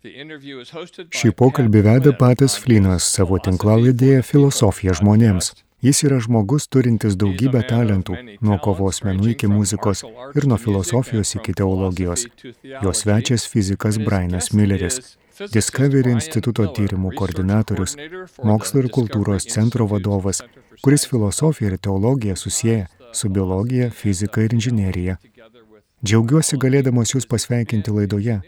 Šį 0.00 1.30
pokalbį 1.36 1.80
veda 1.84 2.12
Patas 2.16 2.54
Flinas 2.56 3.04
savo 3.04 3.36
tinklalaidėje 3.44 4.22
Filosofija 4.24 4.94
žmonėms. 4.96 5.50
Jis 5.84 5.98
yra 6.08 6.16
žmogus 6.24 6.66
turintis 6.72 7.18
daugybę 7.20 7.60
talentų, 7.68 8.16
nuo 8.40 8.56
kovos 8.64 9.02
menų 9.04 9.34
iki 9.34 9.48
muzikos 9.52 10.00
ir 10.36 10.46
nuo 10.48 10.56
filosofijos 10.60 11.34
iki 11.36 11.52
teologijos. 11.56 12.24
Jo 12.64 12.92
svečias 12.96 13.44
fizikas 13.48 13.98
Brainas 14.00 14.54
Milleris, 14.56 15.18
Discovery 15.52 16.14
instituto 16.16 16.64
tyrimų 16.76 17.12
koordinatorius, 17.16 17.96
mokslo 18.44 18.84
ir 18.84 18.88
kultūros 18.92 19.48
centro 19.52 19.88
vadovas, 19.88 20.40
kuris 20.80 21.04
filosofiją 21.12 21.74
ir 21.74 21.80
teologiją 21.88 22.36
susiję 22.36 22.86
su 23.12 23.28
biologija, 23.28 23.90
fizika 23.90 24.44
ir 24.44 24.56
inžinierija. 24.56 25.18
Džiaugiuosi 26.04 26.56
galėdamas 26.56 27.12
Jūs 27.12 27.28
pasveikinti 27.28 27.92
laidoje. 27.92 28.38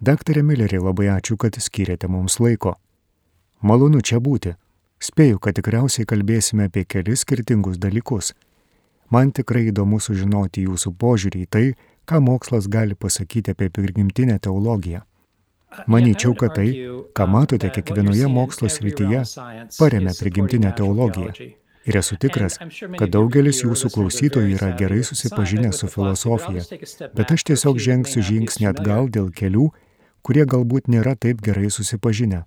Daktarė 0.00 0.42
Millerį, 0.42 0.80
labai 0.82 1.06
ačiū, 1.14 1.36
kad 1.36 1.54
skiriate 1.60 2.08
mums 2.10 2.40
laiko. 2.40 2.74
Malonu 3.62 4.00
čia 4.00 4.18
būti. 4.20 4.56
Spėju, 4.98 5.38
kad 5.38 5.54
tikriausiai 5.54 6.06
kalbėsime 6.08 6.66
apie 6.68 6.84
kelis 6.84 7.22
skirtingus 7.22 7.78
dalykus. 7.78 8.32
Man 9.10 9.30
tikrai 9.36 9.68
įdomu 9.70 10.00
sužinoti 10.00 10.64
Jūsų 10.64 10.94
požiūrį 10.98 11.42
į 11.44 11.48
tai, 11.50 11.66
ką 12.08 12.20
mokslas 12.20 12.66
gali 12.68 12.94
pasakyti 12.94 13.52
apie 13.54 13.70
prigimtinę 13.70 14.38
teologiją. 14.38 15.04
Manyčiau, 15.86 16.34
kad 16.38 16.54
tai, 16.54 16.68
ką 17.14 17.26
matote 17.30 17.70
kiekvienoje 17.74 18.28
mokslo 18.30 18.70
srityje, 18.70 19.22
paremia 19.78 20.14
prigimtinę 20.18 20.72
teologiją. 20.76 21.32
Ir 21.84 21.98
esu 22.00 22.16
tikras, 22.16 22.56
kad 22.96 23.10
daugelis 23.12 23.60
jūsų 23.60 23.90
klausytojų 23.92 24.54
yra 24.56 24.70
gerai 24.78 25.02
susipažinę 25.04 25.72
su 25.76 25.88
filosofija, 25.92 26.64
bet 27.12 27.32
aš 27.34 27.44
tiesiog 27.50 27.80
žengsiu 27.86 28.24
žingsnį 28.24 28.70
atgal 28.70 29.10
dėl 29.12 29.28
kelių, 29.36 29.66
kurie 30.26 30.46
galbūt 30.54 30.88
nėra 30.94 31.14
taip 31.20 31.44
gerai 31.44 31.70
susipažinę. 31.76 32.44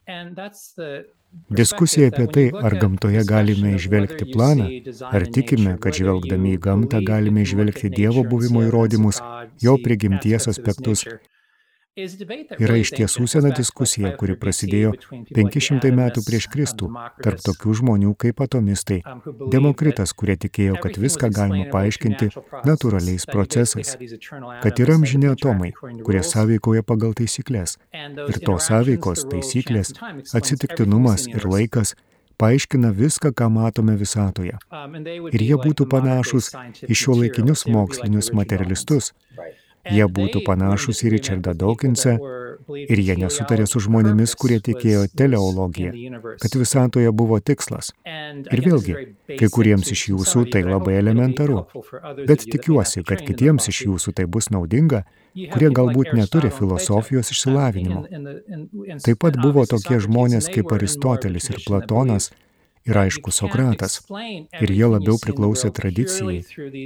Diskusija 1.60 2.08
apie 2.10 2.26
tai, 2.34 2.46
ar 2.68 2.74
gamtoje 2.82 3.22
galime 3.28 3.74
išvelgti 3.78 4.30
planą, 4.32 4.68
ar 5.12 5.26
tikime, 5.36 5.76
kad 5.84 5.98
žvelgdami 6.00 6.56
į 6.56 6.62
gamtą 6.66 7.02
galime 7.06 7.44
išvelgti 7.46 7.92
Dievo 7.94 8.24
buvimo 8.32 8.64
įrodymus, 8.66 9.20
jo 9.62 9.76
prigimties 9.84 10.48
aspektus, 10.54 11.04
yra 11.98 12.78
iš 12.78 12.92
tiesų 12.94 13.26
sena 13.30 13.52
diskusija, 13.58 14.12
kuri 14.20 14.36
prasidėjo 14.40 14.94
500 15.34 15.92
metų 15.98 16.24
prieš 16.28 16.48
Kristų 16.54 16.90
tarp 17.24 17.42
tokių 17.46 17.76
žmonių 17.82 18.14
kaip 18.22 18.42
atomistai, 18.46 19.00
Demokritas, 19.54 20.14
kurie 20.18 20.38
tikėjo, 20.38 20.78
kad 20.84 21.00
viską 21.02 21.30
galima 21.34 21.68
paaiškinti 21.74 22.30
natūraliais 22.68 23.28
procesais, 23.30 23.96
kad 24.64 24.82
yra 24.84 24.98
amžini 25.00 25.32
atomai, 25.32 25.72
kurie 26.06 26.24
sąveikoja 26.26 26.86
pagal 26.86 27.16
taisyklės. 27.18 27.78
Ir 27.94 28.42
tos 28.46 28.70
sąveikos, 28.70 29.26
taisyklės, 29.32 29.96
atsitiktinumas 30.38 31.28
ir 31.32 31.50
laikas 31.50 31.96
paaiškina 32.38 32.92
viską, 32.94 33.34
ką 33.34 33.50
matome 33.50 33.98
visatoje. 33.98 34.58
Ir 35.34 35.42
jie 35.50 35.58
būtų 35.58 35.88
panašus 35.90 36.52
į 36.86 36.98
šio 37.02 37.18
laikinius 37.22 37.66
mokslinius 37.72 38.30
materialistus, 38.38 39.14
Jie 39.94 40.08
būtų 40.20 40.44
panašus 40.48 41.04
į 41.06 41.14
Richardą 41.18 41.54
Dawkinsą 41.58 42.18
ir 42.76 43.00
jie 43.00 43.16
nesutarė 43.20 43.68
su 43.70 43.82
žmonėmis, 43.84 44.34
kurie 44.40 44.60
tikėjo 44.64 45.06
teleologiją, 45.18 45.94
kad 46.42 46.58
visatoje 46.60 47.12
buvo 47.16 47.40
tikslas. 47.40 47.94
Ir 48.52 48.64
vėlgi, 48.66 48.96
kai 49.40 49.50
kuriems 49.54 49.92
iš 49.94 50.08
jūsų 50.12 50.48
tai 50.54 50.64
labai 50.68 50.98
elementaru, 51.00 51.64
bet 52.28 52.48
tikiuosi, 52.48 53.06
kad 53.08 53.24
kitiems 53.28 53.70
iš 53.72 53.86
jūsų 53.88 54.16
tai 54.20 54.28
bus 54.28 54.52
naudinga, 54.54 55.06
kurie 55.54 55.72
galbūt 55.80 56.14
neturi 56.18 56.52
filosofijos 56.54 57.32
išsilavinimo. 57.36 58.04
Taip 59.06 59.24
pat 59.24 59.40
buvo 59.42 59.66
tokie 59.70 60.02
žmonės 60.04 60.50
kaip 60.54 60.74
Aristotelis 60.76 61.52
ir 61.54 61.64
Platonas, 61.66 62.32
ir 62.88 63.00
aišku 63.04 63.34
Sokratas. 63.36 64.00
Ir 64.62 64.74
jie 64.74 64.88
labiau 64.88 65.20
priklausė 65.22 65.72
tradicijai, 65.76 66.40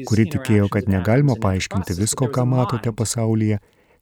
kuri 0.10 0.28
tikėjo, 0.36 0.70
kad 0.74 0.90
negalima 0.92 1.38
paaiškinti 1.42 1.98
visko, 2.00 2.30
ką 2.34 2.46
matote 2.50 2.94
pasaulyje, 2.96 3.60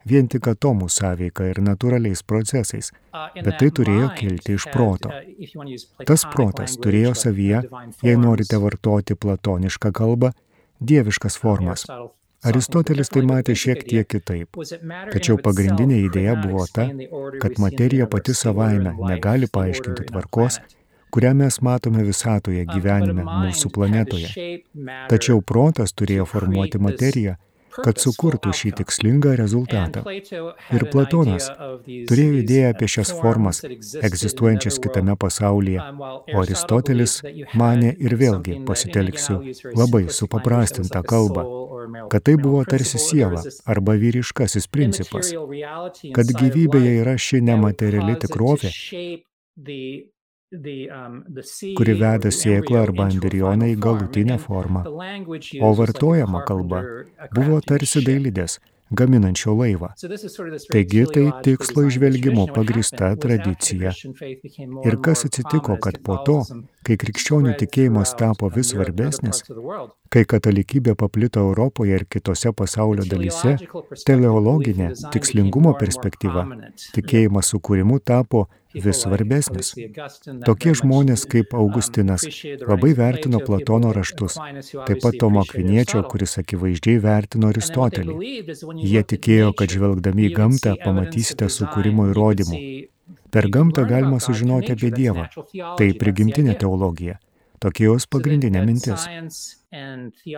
vien 0.08 0.30
tik 0.32 0.48
atomų 0.48 0.88
sąveika 0.90 1.50
ir 1.52 1.60
natūraliais 1.64 2.24
procesais, 2.24 2.92
bet 3.36 3.58
tai 3.60 3.72
turėjo 3.76 4.12
kilti 4.20 4.56
iš 4.58 4.70
proto. 4.74 5.12
Tas 6.08 6.26
protas 6.34 6.78
turėjo 6.80 7.16
savyje, 7.16 7.66
jei 8.06 8.16
norite 8.20 8.62
vartoti 8.64 9.20
platonišką 9.20 9.92
kalbą, 9.96 10.32
dieviškas 10.80 11.38
formas. 11.38 11.86
Aristotelis 12.40 13.10
tai 13.12 13.26
matė 13.28 13.52
šiek 13.60 13.82
tiek 13.84 14.08
kitaip. 14.08 14.56
Tačiau 15.12 15.36
pagrindinė 15.44 15.98
idėja 16.06 16.38
buvo 16.40 16.64
ta, 16.72 16.86
kad 17.44 17.60
materija 17.60 18.08
pati 18.08 18.32
savaime 18.32 18.94
negali 18.96 19.50
paaiškinti 19.52 20.08
tvarkos, 20.08 20.62
kurią 21.14 21.34
mes 21.42 21.60
matome 21.66 22.04
visatoje 22.08 22.66
gyvenime 22.70 23.26
mūsų 23.28 23.72
planetoje. 23.76 24.32
Tačiau 25.12 25.42
protas 25.42 25.94
turėjo 25.98 26.26
formuoti 26.30 26.82
materiją, 26.82 27.36
kad 27.84 28.02
sukurtų 28.02 28.52
šį 28.60 28.72
tikslingą 28.80 29.36
rezultatą. 29.40 30.04
Ir 30.76 30.86
Platonas 30.92 31.50
turėjo 32.10 32.40
idėją 32.42 32.74
apie 32.74 32.90
šias 32.92 33.14
formas, 33.22 33.62
egzistuojančias 34.10 34.80
kitame 34.84 35.16
pasaulyje, 35.20 35.86
o 36.02 36.44
Aristotelis 36.44 37.20
mane 37.62 37.94
ir 37.98 38.18
vėlgi 38.20 38.60
pasitelksiu 38.68 39.40
labai 39.78 40.06
supaprastintą 40.20 41.04
kalbą, 41.14 41.46
kad 42.12 42.26
tai 42.28 42.36
buvo 42.42 42.66
tarsi 42.68 43.02
siela 43.02 43.44
arba 43.70 43.96
vyriškasis 44.02 44.68
principas, 44.68 45.34
kad 46.16 46.38
gyvybėje 46.42 47.00
yra 47.02 47.18
ši 47.30 47.44
nemateriali 47.50 48.20
tikrovė, 48.26 48.74
Um, 49.60 50.19
kuri 51.78 51.94
veda 52.00 52.32
sėklą 52.34 52.82
arba 52.88 53.06
embrioną 53.14 53.70
į 53.70 53.76
galutinę 53.86 54.40
formą. 54.42 54.82
O 55.62 55.70
vartojama 55.78 56.42
kalba 56.48 56.82
buvo 57.36 57.60
tarsi 57.62 58.02
dailidės, 58.06 58.58
gaminančio 58.90 59.54
laivą. 59.54 59.92
Taigi 60.74 61.06
tai 61.14 61.26
tikslo 61.46 61.86
išvelgimo 61.86 62.48
pagrista 62.56 63.12
tradicija. 63.16 63.94
Ir 64.90 64.98
kas 65.06 65.26
atsitiko, 65.30 65.78
kad 65.84 66.02
po 66.02 66.18
to, 66.26 66.40
kai 66.82 66.98
krikščionių 66.98 67.54
tikėjimas 67.62 68.16
tapo 68.18 68.50
vis 68.56 68.74
svarbesnis, 68.74 69.44
kai 70.10 70.26
katalikybė 70.34 70.98
paplito 70.98 71.46
Europoje 71.46 72.02
ir 72.02 72.08
kitose 72.10 72.56
pasaulio 72.58 73.06
dalyse, 73.06 73.60
teleologinė 74.10 74.96
tikslingumo 75.14 75.76
perspektyva, 75.78 76.48
tikėjimas 76.98 77.54
sukūrimu 77.54 78.02
tapo 78.02 78.48
vis 78.74 79.02
svarbesnis. 79.04 79.72
Tokie 80.46 80.74
žmonės 80.78 81.26
kaip 81.30 81.56
Augustinas 81.58 82.26
labai 82.62 82.94
vertino 82.98 83.42
Platono 83.46 83.94
raštus, 83.96 84.38
taip 84.86 85.02
pat 85.04 85.18
Tomo 85.22 85.42
Akviniečio, 85.46 86.04
kuris 86.12 86.38
akivaizdžiai 86.42 87.02
vertino 87.04 87.50
Aristotelį. 87.50 88.18
Jie 88.84 89.04
tikėjo, 89.14 89.54
kad 89.58 89.74
žvelgdami 89.74 90.30
į 90.30 90.34
gamtą 90.38 90.76
pamatysite 90.84 91.50
sukūrimo 91.50 92.10
įrodymų. 92.14 92.62
Per 93.30 93.50
gamtą 93.54 93.86
galima 93.90 94.20
sužinoti 94.22 94.74
apie 94.74 94.90
Dievą. 94.94 95.28
Tai 95.78 95.90
prigimtinė 96.02 96.56
teologija. 96.58 97.20
Tokia 97.60 97.90
jos 97.90 98.08
pagrindinė 98.08 98.64
mintis. 98.66 99.06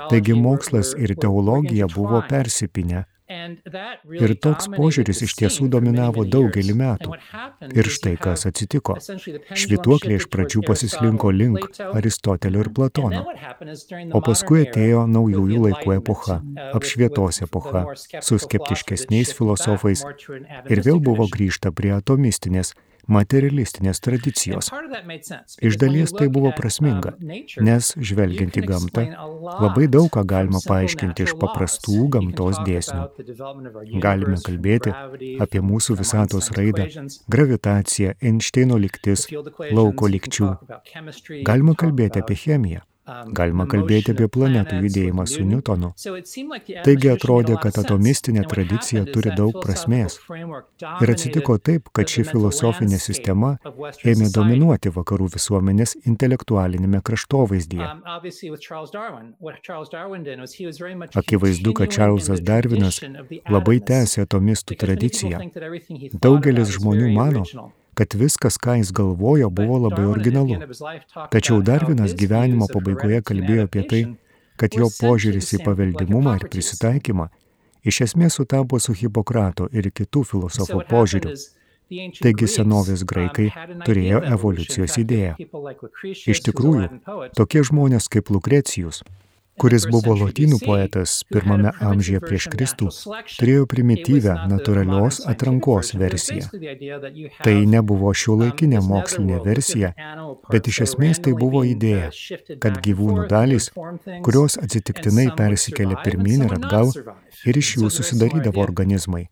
Taigi 0.09 0.35
mokslas 0.35 0.95
ir 0.97 1.13
teologija 1.15 1.87
buvo 1.91 2.23
persipinę. 2.27 3.05
Ir 3.31 4.33
toks 4.43 4.67
požiūris 4.73 5.21
iš 5.27 5.35
tiesų 5.39 5.67
dominavo 5.71 6.25
daugelį 6.27 6.75
metų. 6.81 7.15
Ir 7.71 7.89
štai 7.95 8.15
kas 8.21 8.45
atsitiko. 8.49 8.97
Švituoklė 9.63 10.19
iš 10.19 10.27
pradžių 10.33 10.63
pasislinko 10.67 11.31
link 11.35 11.81
Aristotelio 11.91 12.65
ir 12.65 12.71
Platono. 12.75 13.23
O 14.17 14.21
paskui 14.25 14.65
atėjo 14.65 15.05
naujųjų 15.11 15.65
laikų 15.67 15.95
epocha, 15.97 16.39
apšvietos 16.71 17.43
epocha, 17.47 17.85
su 18.21 18.39
skeptiškesniais 18.41 19.35
filosofais. 19.37 20.05
Ir 20.71 20.85
vėl 20.85 21.03
buvo 21.03 21.27
grįžta 21.31 21.73
prie 21.75 21.93
atomistinės 21.97 22.75
materialistinės 23.07 24.01
tradicijos. 24.03 24.69
Iš 25.61 25.77
dalies 25.81 26.13
tai 26.15 26.27
buvo 26.33 26.51
prasminga, 26.57 27.15
nes 27.61 27.93
žvelgiant 27.97 28.57
į 28.59 28.65
gamtą, 28.67 29.05
labai 29.63 29.87
daug 29.91 30.09
ką 30.13 30.25
galima 30.33 30.61
paaiškinti 30.65 31.27
iš 31.27 31.35
paprastų 31.41 32.07
gamtos 32.17 32.61
dėsnių. 32.67 33.07
Galime 34.03 34.37
kalbėti 34.45 34.93
apie 35.43 35.63
mūsų 35.65 35.97
visatos 36.01 36.51
raidą, 36.57 36.87
gravitaciją, 37.31 38.15
Einšteino 38.21 38.77
liktis, 38.81 39.27
lauko 39.71 40.09
likčių. 40.11 40.53
Galima 41.47 41.75
kalbėti 41.79 42.21
apie 42.21 42.37
chemiją, 42.37 42.85
Galima 43.09 43.65
kalbėti 43.65 44.13
apie 44.13 44.27
planetų 44.29 44.77
judėjimą 44.83 45.23
su 45.29 45.41
Newtonu. 45.45 45.89
Taigi 46.85 47.09
atrodė, 47.09 47.55
kad 47.63 47.79
atomistinė 47.81 48.43
tradicija 48.51 49.01
turi 49.09 49.33
daug 49.37 49.57
prasmės. 49.63 50.19
Ir 51.01 51.13
atsitiko 51.13 51.57
taip, 51.57 51.89
kad 51.97 52.13
ši 52.13 52.27
filosofinė 52.29 52.99
sistema 53.01 53.55
ėmė 54.05 54.29
dominuoti 54.35 54.93
vakarų 54.93 55.31
visuomenės 55.33 55.95
intelektualinėme 56.05 57.01
kraštovaizdyje. 57.01 57.89
Akivaizdu, 61.25 61.75
kad 61.81 61.97
Čarlzas 61.97 62.45
Darvinas 62.45 63.01
labai 63.49 63.79
tęsė 63.81 64.27
atomistų 64.29 64.77
tradiciją. 64.85 65.41
Daugelis 66.21 66.77
žmonių 66.77 67.13
mano, 67.17 67.45
kad 67.97 68.15
viskas, 68.17 68.57
ką 68.61 68.77
jis 68.79 68.93
galvojo, 68.95 69.49
buvo 69.49 69.77
labai 69.87 70.05
originalu. 70.13 70.57
Tačiau 71.33 71.61
Darvinas 71.65 72.15
gyvenimo 72.17 72.69
pabaigoje 72.71 73.21
kalbėjo 73.27 73.67
apie 73.67 73.85
tai, 73.91 74.01
kad 74.61 74.75
jo 74.77 74.89
požiūris 75.01 75.55
į 75.57 75.63
paveldimumą 75.65 76.39
ir 76.39 76.49
prisitaikymą 76.53 77.29
iš 77.83 78.01
esmės 78.05 78.37
sutapo 78.37 78.79
su 78.79 78.93
Hipokrato 78.97 79.67
ir 79.73 79.89
kitų 79.91 80.23
filosofų 80.31 80.83
požiūriu. 80.89 81.35
Taigi 82.21 82.47
senovės 82.47 83.03
graikai 83.03 83.49
turėjo 83.83 84.21
evoliucijos 84.35 84.95
idėją. 85.01 85.33
Iš 86.33 86.43
tikrųjų, 86.45 86.87
tokie 87.35 87.65
žmonės 87.67 88.07
kaip 88.13 88.31
Lukrecijus, 88.31 89.01
kuris 89.61 89.85
buvo 89.93 90.15
lotynų 90.17 90.57
poetas 90.63 91.19
pirmame 91.29 91.71
amžiuje 91.85 92.21
prieš 92.23 92.47
Kristų, 92.53 92.87
turėjo 93.37 93.67
primityvę 93.69 94.37
natūralios 94.49 95.19
atrankos 95.31 95.93
versiją. 96.01 96.47
Tai 97.45 97.53
nebuvo 97.73 98.13
šiuolaikinė 98.21 98.81
mokslinė 98.87 99.41
versija, 99.45 99.91
bet 100.49 100.69
iš 100.71 100.81
esmės 100.87 101.21
tai 101.27 101.35
buvo 101.37 101.61
idėja, 101.67 102.09
kad 102.63 102.81
gyvūnų 102.87 103.27
dalys, 103.31 103.69
kurios 104.25 104.57
atsitiktinai 104.61 105.29
persikėlė 105.37 105.99
pirmin 106.05 106.47
ir 106.47 106.57
atgal 106.57 106.89
ir 107.45 107.61
iš 107.61 107.75
jų 107.77 107.93
susidarydavo 107.99 108.65
organizmai, 108.65 109.27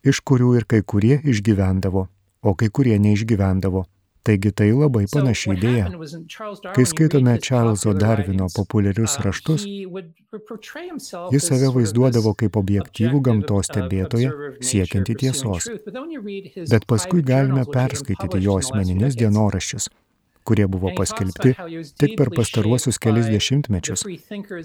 iš 0.00 0.24
kurių 0.24 0.54
ir 0.62 0.68
kai 0.72 0.80
kurie 0.94 1.20
išgyvendavo, 1.34 2.08
o 2.40 2.56
kai 2.56 2.72
kurie 2.72 2.96
neišgyvendavo. 3.04 3.84
Taigi 4.28 4.50
tai 4.52 4.66
labai 4.76 5.06
panaši 5.08 5.54
idėja. 5.54 5.86
Kai 6.76 6.82
skaitome 6.90 7.38
Čarlzo 7.40 7.94
Darvino 7.96 8.48
populiarius 8.52 9.14
raštus, 9.24 9.64
jis 11.32 11.46
save 11.48 11.70
vaizduodavo 11.72 12.34
kaip 12.42 12.58
objektyvų 12.60 13.22
gamtos 13.24 13.70
stebėtoją 13.70 14.34
siekianti 14.70 15.16
tiesos. 15.22 15.70
Bet 16.74 16.84
paskui 16.92 17.24
galime 17.32 17.64
perskaityti 17.72 18.42
jo 18.44 18.58
asmeninius 18.60 19.16
dienoraščius, 19.16 19.88
kurie 20.44 20.68
buvo 20.68 20.92
paskelbti 21.00 21.54
tik 22.00 22.14
per 22.20 22.34
pastaruosius 22.36 23.00
kelis 23.00 23.32
dešimtmečius, 23.32 24.04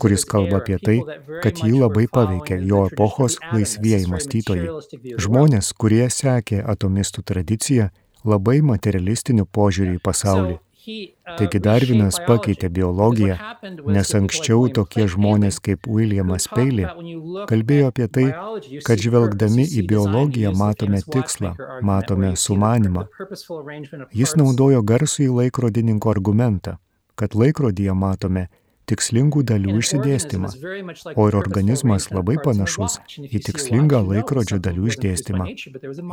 kuris 0.04 0.28
kalba 0.36 0.60
apie 0.60 0.84
tai, 0.84 1.00
kad 1.44 1.64
jį 1.64 1.74
labai 1.86 2.10
paveikė 2.20 2.60
jo 2.68 2.86
epochos 2.92 3.40
laisvieji 3.56 4.12
mąstytojai. 4.12 4.70
Žmonės, 5.24 5.72
kurie 5.80 6.06
sekė 6.12 6.64
atomistų 6.76 7.24
tradiciją, 7.32 7.92
labai 8.28 8.62
materialistiniu 8.66 9.46
požiūriu 9.46 9.98
į 10.00 10.04
pasaulį. 10.04 10.60
Taigi 10.84 11.60
Darvinas 11.64 12.18
pakeitė 12.28 12.68
biologiją, 12.78 13.38
nes 13.96 14.10
anksčiau 14.18 14.66
tokie 14.78 15.06
žmonės 15.14 15.62
kaip 15.64 15.88
Williamas 15.88 16.50
Peilį 16.52 16.90
kalbėjo 17.52 17.92
apie 17.92 18.08
tai, 18.18 18.26
kad 18.88 19.04
žvelgdami 19.06 19.64
į 19.80 19.86
biologiją 19.88 20.52
matome 20.60 21.00
tikslą, 21.16 21.54
matome 21.92 22.34
sumanimą. 22.46 23.06
Jis 24.12 24.36
naudojo 24.42 24.84
garsų 24.92 25.30
į 25.30 25.30
laikrodininko 25.38 26.12
argumentą, 26.12 26.76
kad 27.16 27.38
laikrodyje 27.44 27.96
matome 27.96 28.50
tikslingų 28.92 29.46
dalių 29.48 29.78
išsidėstymą, 29.80 30.52
o 31.16 31.30
ir 31.30 31.40
organizmas 31.40 32.10
labai 32.12 32.36
panašus 32.44 33.00
į 33.24 33.40
tikslingą 33.48 34.04
laikrodžio 34.10 34.60
dalių 34.68 34.92
išdėstymą. 34.92 35.48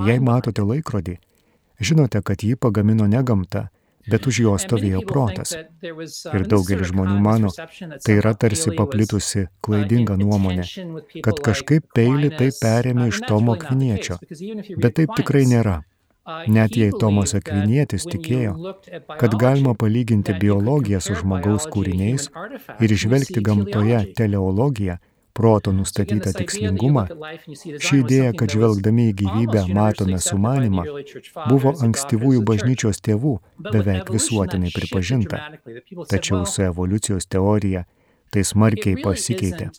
Jei 0.06 0.22
matote 0.22 0.62
laikrodį, 0.62 1.18
Žinote, 1.80 2.22
kad 2.22 2.42
jį 2.44 2.56
pagamino 2.60 3.06
ne 3.08 3.22
gamta, 3.24 3.68
bet 4.10 4.26
už 4.26 4.40
jo 4.44 4.54
stovėjo 4.60 5.02
protas. 5.08 5.54
Ir 5.82 6.46
daugelis 6.52 6.90
žmonių 6.92 7.18
mano, 7.24 7.52
tai 8.04 8.16
yra 8.20 8.34
tarsi 8.34 8.74
paplitusi 8.76 9.46
klaidinga 9.64 10.16
nuomonė, 10.20 10.66
kad 11.24 11.40
kažkaip 11.44 11.88
peilį 11.96 12.34
tai 12.36 12.50
perėmė 12.62 13.10
iš 13.12 13.22
Tomo 13.28 13.56
Akviniečio. 13.58 14.20
Bet 14.76 14.98
taip 15.00 15.16
tikrai 15.20 15.46
nėra. 15.48 15.80
Net 16.46 16.76
jei 16.76 16.92
Tomas 17.00 17.32
Akvinietis 17.34 18.04
tikėjo, 18.06 18.52
kad 19.18 19.34
galima 19.40 19.72
palyginti 19.74 20.36
biologiją 20.42 21.00
su 21.02 21.16
žmogaus 21.18 21.66
kūriniais 21.72 22.28
ir 22.84 22.94
išvelgti 22.96 23.42
gamtoje 23.46 24.02
teleologiją, 24.18 24.98
proto 25.40 25.72
nustatytą 25.72 26.32
tikslingumą, 26.36 27.06
ši 27.84 28.00
idėja, 28.02 28.32
kad 28.36 28.52
žvelgdami 28.52 29.06
į 29.10 29.14
gyvybę 29.22 29.62
matome 29.76 30.18
sumanimą, 30.20 30.84
buvo 31.48 31.72
ankstyvųjų 31.86 32.42
bažnyčios 32.50 33.00
tėvų 33.06 33.32
beveik 33.70 34.12
visuotinai 34.12 34.72
pripažinta. 34.74 35.40
Tačiau 36.12 36.42
su 36.44 36.66
evoliucijos 36.66 37.28
teorija 37.32 37.86
tai 38.30 38.44
smarkiai 38.46 39.00
pasikeitė. 39.04 39.70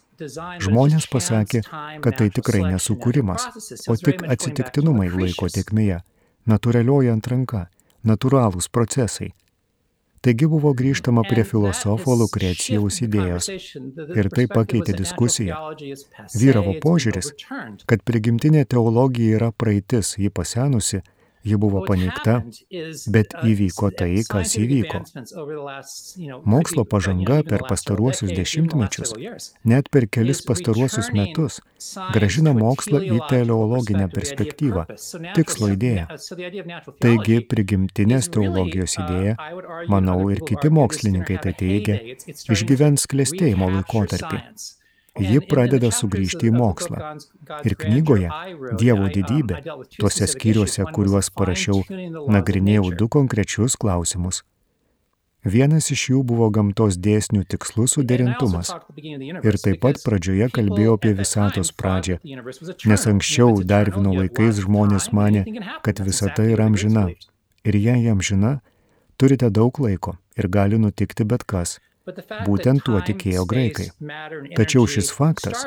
Žmonės 0.65 1.05
pasakė, 1.13 1.61
kad 2.03 2.17
tai 2.17 2.31
tikrai 2.33 2.63
nesukūrimas, 2.73 3.45
o 3.89 3.97
tik 4.01 4.25
atsitiktinumai 4.33 5.11
laiko 5.13 5.49
tekmėje, 5.53 6.01
natūralioji 6.49 7.13
antranka, 7.13 7.67
natūralūs 8.07 8.69
procesai, 8.73 9.31
Taigi 10.21 10.45
buvo 10.45 10.69
grįžtama 10.77 11.23
prie 11.25 11.43
filosofo 11.49 12.13
Lukrecijaus 12.19 12.99
idėjos 13.01 13.47
ir 13.49 14.29
tai 14.35 14.45
pakeitė 14.51 14.93
diskusiją. 14.99 15.57
Vyravo 16.37 16.75
požiūris, 16.83 17.31
kad 17.89 18.03
prigimtinė 18.05 18.67
teologija 18.69 19.39
yra 19.39 19.49
praeitis, 19.63 20.13
ji 20.21 20.29
pasenusi, 20.29 21.01
ji 21.43 21.57
buvo 21.57 21.81
paneigta, 21.87 22.37
bet 23.15 23.35
įvyko 23.47 23.89
tai, 23.97 24.09
kas 24.29 24.55
įvyko. 24.59 25.01
Mokslo 26.53 26.85
pažanga 26.85 27.41
per 27.47 27.65
pastaruosius 27.69 28.33
dešimtmečius, 28.37 29.13
net 29.67 29.89
per 29.93 30.07
kelis 30.11 30.43
pastaruosius 30.47 31.11
metus, 31.15 31.61
gražina 32.15 32.53
mokslą 32.57 33.01
į 33.05 33.21
teleologinę 33.31 34.09
perspektyvą, 34.13 34.85
tikslo 35.37 35.71
idėją. 35.75 36.09
Taigi, 37.01 37.39
prigimtinės 37.53 38.29
teologijos 38.33 38.99
idėja, 39.01 39.37
manau 39.91 40.19
ir 40.33 40.43
kiti 40.47 40.73
mokslininkai 40.73 41.41
tai 41.45 41.55
teigia, 41.63 41.97
išgyvens 42.27 43.09
klėstėjimo 43.11 43.71
laikotarpį. 43.79 44.45
Ji 45.19 45.41
pradeda 45.43 45.89
sugrįžti 45.91 46.47
į 46.47 46.53
mokslą. 46.55 47.17
Ir 47.67 47.75
knygoje 47.75 48.29
Dievo 48.79 49.09
didybė, 49.11 49.59
tuose 49.97 50.27
skyriuose, 50.31 50.85
kuriuos 50.95 51.29
parašiau, 51.35 51.83
nagrinėjau 52.31 52.93
du 52.95 53.09
konkrečius 53.11 53.75
klausimus. 53.75 54.45
Vienas 55.43 55.89
iš 55.89 56.03
jų 56.11 56.19
buvo 56.29 56.47
gamtos 56.53 56.99
dėsnių 57.01 57.43
tikslų 57.49 57.87
suderintumas. 57.89 58.71
Ir 59.01 59.57
taip 59.57 59.81
pat 59.81 59.97
pradžioje 60.05 60.47
kalbėjau 60.53 60.95
apie 60.99 61.13
visatos 61.17 61.73
pradžią, 61.73 62.19
nes 62.85 63.07
anksčiau 63.09 63.63
Darvino 63.65 64.13
laikais 64.13 64.61
žmonės 64.61 65.09
mane, 65.11 65.43
kad 65.81 65.99
visata 65.99 66.45
yra 66.45 66.69
amžina. 66.69 67.09
Ir 67.65 67.75
jei 67.75 68.05
amžina, 68.13 68.59
turite 69.17 69.49
daug 69.49 69.73
laiko 69.81 70.15
ir 70.37 70.47
gali 70.47 70.77
nutikti 70.77 71.25
bet 71.25 71.43
kas. 71.43 71.79
Būtent 72.45 72.85
tuo 72.85 73.01
tikėjo 73.07 73.47
graikai. 73.49 73.89
Tačiau 74.57 74.87
šis 74.89 75.11
faktas, 75.15 75.65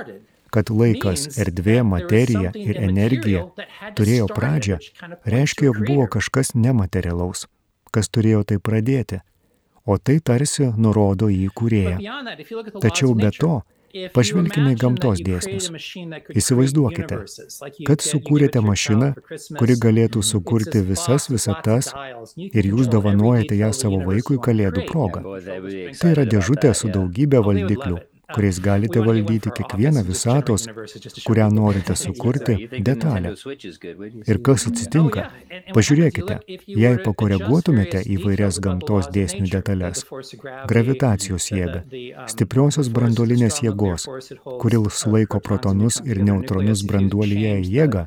kad 0.54 0.70
laikas, 0.70 1.26
erdvė, 1.40 1.80
materija 1.86 2.52
ir 2.54 2.78
energija 2.78 3.44
turėjo 3.98 4.30
pradžią, 4.30 4.78
reiškia, 5.34 5.68
jog 5.70 5.82
buvo 5.88 6.08
kažkas 6.16 6.54
nematerialaus, 6.54 7.46
kas 7.94 8.10
turėjo 8.14 8.44
tai 8.50 8.60
pradėti, 8.62 9.20
o 9.84 9.98
tai 9.98 10.20
tarsi 10.20 10.70
nurodo 10.76 11.30
į 11.32 11.48
kūrėją. 11.58 11.98
Tačiau 12.84 13.14
be 13.18 13.32
to, 13.34 13.56
Pažvelkime 14.14 14.72
į 14.74 14.78
gamtos 14.80 15.20
dėsnius. 15.24 15.68
Įsivaizduokite, 16.34 17.20
kad 17.86 18.06
sukūrėte 18.06 18.62
mašiną, 18.64 19.12
kuri 19.58 19.76
galėtų 19.86 20.24
sukurti 20.26 20.82
visas 20.88 21.28
visatas 21.30 21.92
ir 22.36 22.70
jūs 22.72 22.90
dovanojate 22.90 23.58
ją 23.60 23.70
savo 23.76 24.02
vaikui 24.08 24.40
kalėdų 24.48 24.88
progą. 24.90 25.22
Tai 26.00 26.16
yra 26.16 26.26
dėžutė 26.26 26.74
su 26.74 26.90
daugybė 26.94 27.44
valdiklių, 27.46 28.02
kuriais 28.34 28.60
galite 28.60 29.02
valdyti 29.06 29.52
kiekvieną 29.58 30.02
visatos, 30.08 30.66
kurią 31.26 31.48
norite 31.58 31.96
sukurti, 31.96 32.56
detalę. 32.88 33.34
Ir 34.30 34.40
kas 34.46 34.66
atsitinka? 34.70 35.28
Pažiūrėkite, 35.76 36.40
jei 36.82 36.98
pakoreguotumėte 37.06 38.02
įvairias 38.16 38.60
gamtos 38.64 39.10
dėsnių 39.14 39.52
detalės, 39.54 40.04
gravitacijos 40.70 41.50
jėgą, 41.54 41.84
stipriosios 42.34 42.90
branduolinės 42.98 43.62
jėgos, 43.66 44.08
kuri 44.62 44.82
sulaiko 45.00 45.40
protonus 45.40 46.02
ir 46.04 46.22
neutronus 46.26 46.84
branduolyje 46.90 47.56
jėgą, 47.78 48.06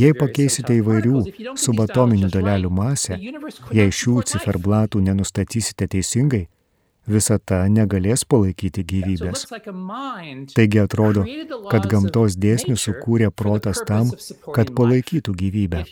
Jei 0.00 0.14
pakeisite 0.16 0.78
įvairių 0.80 1.18
subatominių 1.60 2.30
dalelių 2.32 2.70
masę, 2.72 3.18
jei 3.76 3.92
šių 3.92 4.22
ciferblatų 4.30 5.02
nenustatysite 5.04 5.88
teisingai, 5.92 6.46
visata 7.06 7.64
negalės 7.68 8.24
palaikyti 8.24 8.84
gyvybės. 8.86 9.46
Taigi 10.54 10.80
atrodo, 10.82 11.24
kad 11.70 11.86
gamtos 11.90 12.36
dėsnių 12.38 12.76
sukūrė 12.78 13.30
protas 13.30 13.82
tam, 13.86 14.10
kad 14.54 14.72
palaikytų 14.76 15.34
gyvybę. 15.42 15.84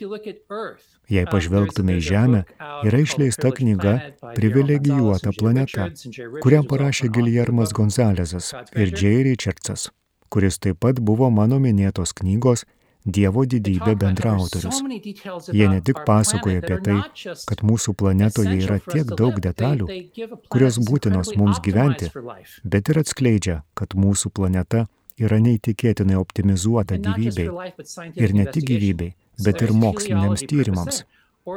Jei 1.11 1.27
pažvelgtume 1.27 1.97
į 1.99 2.03
Žemę, 2.07 2.43
yra 2.87 3.01
išleista 3.03 3.51
knyga 3.51 3.97
Privilegijuota 4.37 5.33
planeta, 5.35 5.89
kurią 6.43 6.63
parašė 6.71 7.11
Giljermas 7.11 7.75
Gonzalezas 7.75 8.53
ir 8.79 8.95
J. 8.95 9.25
Richardsas, 9.27 9.89
kuris 10.31 10.61
taip 10.63 10.79
pat 10.85 11.03
buvo 11.03 11.31
mano 11.35 11.59
minėtos 11.59 12.15
knygos 12.15 12.63
Dievo 13.05 13.47
didybė 13.49 13.95
bendraautorius. 13.97 14.81
Jie 15.57 15.69
ne 15.73 15.81
tik 15.81 16.03
pasakoja 16.05 16.61
apie 16.61 16.77
tai, 16.85 16.97
kad 17.49 17.63
mūsų 17.65 17.95
planetoje 17.97 18.59
yra 18.61 18.77
tiek 18.85 19.09
daug 19.17 19.41
detalių, 19.41 19.89
kurios 20.53 20.77
būtinos 20.85 21.33
mums 21.41 21.63
gyventi, 21.65 22.11
bet 22.65 22.93
ir 22.93 23.01
atskleidžia, 23.01 23.63
kad 23.75 23.97
mūsų 23.97 24.33
planeta 24.37 24.85
yra 25.21 25.41
neįtikėtinai 25.41 26.19
optimizuota 26.21 27.01
gyvybei. 27.01 27.49
Ir 28.21 28.37
ne 28.37 28.47
tik 28.53 28.69
gyvybei, 28.69 29.15
bet 29.45 29.65
ir 29.65 29.73
moksliniams 29.73 30.45
tyrimams. 30.45 31.03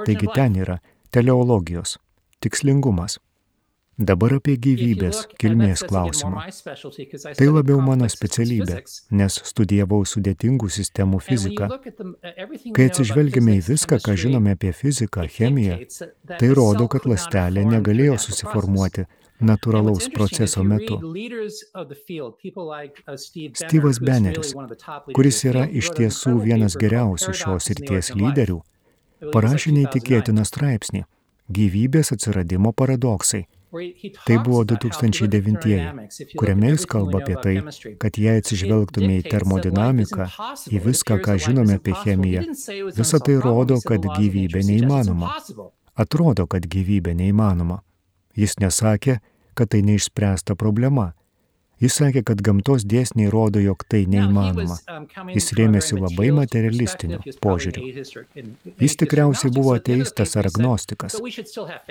Taigi 0.08 0.32
ten 0.32 0.56
yra 0.64 0.80
teleologijos, 1.12 1.98
tikslingumas, 2.40 3.20
Dabar 3.98 4.34
apie 4.40 4.56
gyvybės 4.58 5.20
kilmės 5.38 5.84
klausimą. 5.86 6.48
Tai 7.38 7.48
labiau 7.52 7.78
mano 7.78 8.08
specialybė, 8.10 8.80
nes 9.14 9.36
studijavau 9.46 10.02
sudėtingų 10.10 10.70
sistemų 10.74 11.20
fiziką. 11.22 11.68
Kai 12.74 12.88
atsižvelgiame 12.90 13.60
į 13.60 13.62
viską, 13.70 14.02
ką 14.02 14.16
žinome 14.18 14.56
apie 14.58 14.74
fiziką, 14.74 15.28
chemiją, 15.30 15.78
tai 16.26 16.50
rodo, 16.58 16.90
kad 16.90 17.06
lastelė 17.06 17.68
negalėjo 17.70 18.18
susiformuoti 18.18 19.06
natūralaus 19.46 20.10
proceso 20.10 20.66
metu. 20.66 20.98
Steve'as 23.62 24.02
Banneris, 24.02 24.56
kuris 25.14 25.46
yra 25.46 25.68
iš 25.70 25.94
tiesų 25.94 26.40
vienas 26.42 26.82
geriausių 26.82 27.38
šios 27.44 27.70
ryties 27.78 28.16
lyderių, 28.18 28.62
parašė 29.30 29.78
neįtikėtiną 29.78 30.50
straipsnį– 30.50 31.06
gyvybės 31.58 32.16
atsiradimo 32.16 32.74
paradoksai– 32.74 33.46
Tai 34.26 34.38
buvo 34.46 34.62
2009-ieji, 34.64 36.36
kuriame 36.38 36.70
jis 36.74 36.86
kalba 36.90 37.22
apie 37.24 37.38
tai, 37.42 37.56
kad 38.02 38.20
jei 38.22 38.42
atsižvelgtume 38.42 39.16
į 39.18 39.24
termodinamiką, 39.32 40.28
į 40.70 40.82
viską, 40.84 41.18
ką 41.26 41.38
žinome 41.42 41.80
apie 41.80 41.96
chemiją, 42.04 42.44
visa 42.94 43.22
tai 43.24 43.40
rodo, 43.42 43.80
kad 43.82 44.06
gyvybė 44.06 44.62
neįmanoma. 44.70 45.34
Atrodo, 45.98 46.46
kad 46.50 46.70
gyvybė 46.70 47.16
neįmanoma. 47.18 47.82
Jis 48.38 48.60
nesakė, 48.62 49.20
kad 49.58 49.74
tai 49.74 49.82
neišspręsta 49.86 50.58
problema. 50.58 51.12
Jis 51.84 51.98
sakė, 52.00 52.22
kad 52.30 52.40
gamtos 52.46 52.86
dėsniai 52.88 53.32
rodo, 53.34 53.60
jog 53.60 53.82
tai 53.92 54.06
neįmanoma. 54.08 54.78
Um, 54.88 55.08
jis 55.36 55.50
rėmėsi 55.58 55.98
labai 56.00 56.30
materialistiniu 56.36 57.20
požiūriu. 57.44 57.90
Jis 58.80 58.96
tikriausiai 59.02 59.52
buvo 59.52 59.74
ateistas 59.76 60.38
ar 60.40 60.48
agnostikas. 60.48 61.18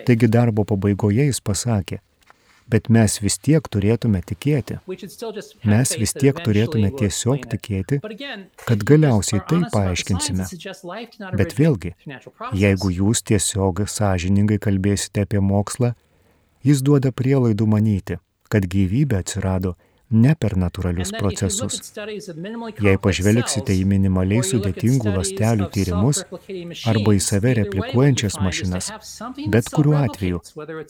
Taigi 0.06 0.30
darbo 0.32 0.64
pabaigoje 0.68 1.28
jis 1.28 1.42
pasakė, 1.44 2.00
bet 2.72 2.88
mes 2.96 3.18
vis 3.20 3.36
tiek 3.36 3.68
turėtume 3.74 4.22
tikėti. 4.24 4.78
Mes 5.74 5.94
vis 6.00 6.16
tiek 6.16 6.40
turėtume 6.46 6.88
tiesiog 6.96 7.44
tikėti, 7.52 8.00
kad 8.64 8.88
galiausiai 8.92 9.44
tai 9.50 9.60
paaiškinsime. 9.76 10.48
Bet 11.36 11.56
vėlgi, 11.60 11.92
jeigu 12.64 12.96
jūs 13.02 13.26
tiesiog 13.28 13.84
sąžiningai 13.98 14.62
kalbėsite 14.62 15.28
apie 15.28 15.44
mokslą, 15.52 15.92
jis 16.64 16.80
duoda 16.80 17.12
prielaidų 17.12 17.68
manyti, 17.68 18.22
kad 18.52 18.68
gyvybė 18.74 19.22
atsirado 19.22 19.76
ne 20.12 20.34
per 20.36 20.54
natūralius 20.60 21.12
procesus. 21.16 21.78
Jei 22.86 22.98
pažvelgsite 23.06 23.74
į 23.76 23.86
minimaliai 23.88 24.44
sudėtingų 24.44 25.14
lastelių 25.16 25.68
tyrimus 25.72 26.22
arba 26.92 27.16
į 27.16 27.22
save 27.24 27.54
replikuojančias 27.62 28.36
mašinas, 28.44 28.92
bet 29.54 29.72
kuriuo 29.72 29.96
atveju, 30.02 30.42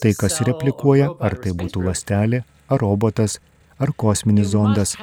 tai 0.03 0.13
kas 0.19 0.41
replikuoja, 0.49 1.09
ar 1.19 1.37
tai 1.39 1.55
būtų 1.63 1.85
lastelė, 1.87 2.43
ar 2.67 2.83
robotas, 2.83 3.39
ar 3.79 3.93
kosminis 4.03 4.51
zondas, 4.53 4.95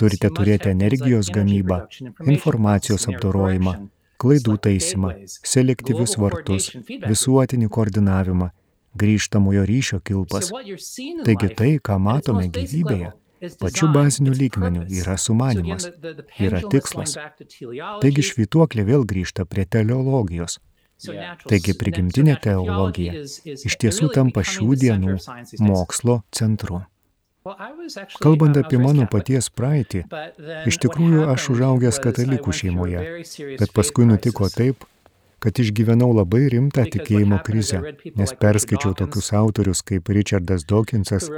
turite 0.00 0.30
turėti 0.38 0.70
energijos 0.72 1.32
gamybą, 1.34 1.82
informacijos 2.26 3.08
apdorojimą, 3.10 3.74
klaidų 4.18 4.56
taisymą, 4.68 5.12
selektyvius 5.26 6.16
vartus, 6.22 6.70
visuotinį 6.86 7.68
koordinavimą, 7.74 8.50
grįžtamojo 9.00 9.64
ryšio 9.68 10.00
kilpas. 10.04 10.50
Taigi 11.26 11.50
tai, 11.58 11.72
ką 11.82 11.98
matome 12.02 12.48
gyvybėje, 12.54 13.12
pačiu 13.62 13.90
baziniu 13.94 14.34
lygmeniu 14.34 14.86
yra 15.00 15.16
sumanimas, 15.20 15.88
yra 16.38 16.62
tikslas. 16.72 17.16
Taigi 18.02 18.26
švituoklė 18.30 18.86
vėl 18.92 19.06
grįžta 19.08 19.46
prie 19.46 19.66
teleologijos. 19.66 20.58
Taigi 21.46 21.74
prigimtinė 21.78 22.36
teologija 22.42 23.22
iš 23.54 23.76
tiesų 23.82 24.10
tampa 24.14 24.42
šių 24.42 24.70
dienų 24.82 25.18
mokslo 25.62 26.22
centru. 26.34 26.82
Kalbant 28.18 28.58
apie 28.60 28.80
mano 28.82 29.06
paties 29.08 29.48
praeitį, 29.54 30.02
iš 30.68 30.80
tikrųjų 30.82 31.28
aš 31.32 31.46
užaugęs 31.54 32.00
katalikų 32.04 32.54
šeimoje, 32.60 33.04
bet 33.60 33.72
paskui 33.76 34.08
nutiko 34.10 34.50
taip, 34.52 34.84
kad 35.42 35.58
išgyvenau 35.62 36.10
labai 36.16 36.48
rimtą 36.52 36.84
tikėjimo 36.92 37.38
krizę, 37.46 37.80
nes 38.18 38.34
perskaičiau 38.42 38.94
tokius 38.98 39.30
autorius 39.40 39.82
kaip 39.86 40.10
Richardas 40.16 40.66
Dawkinsas, 40.68 41.28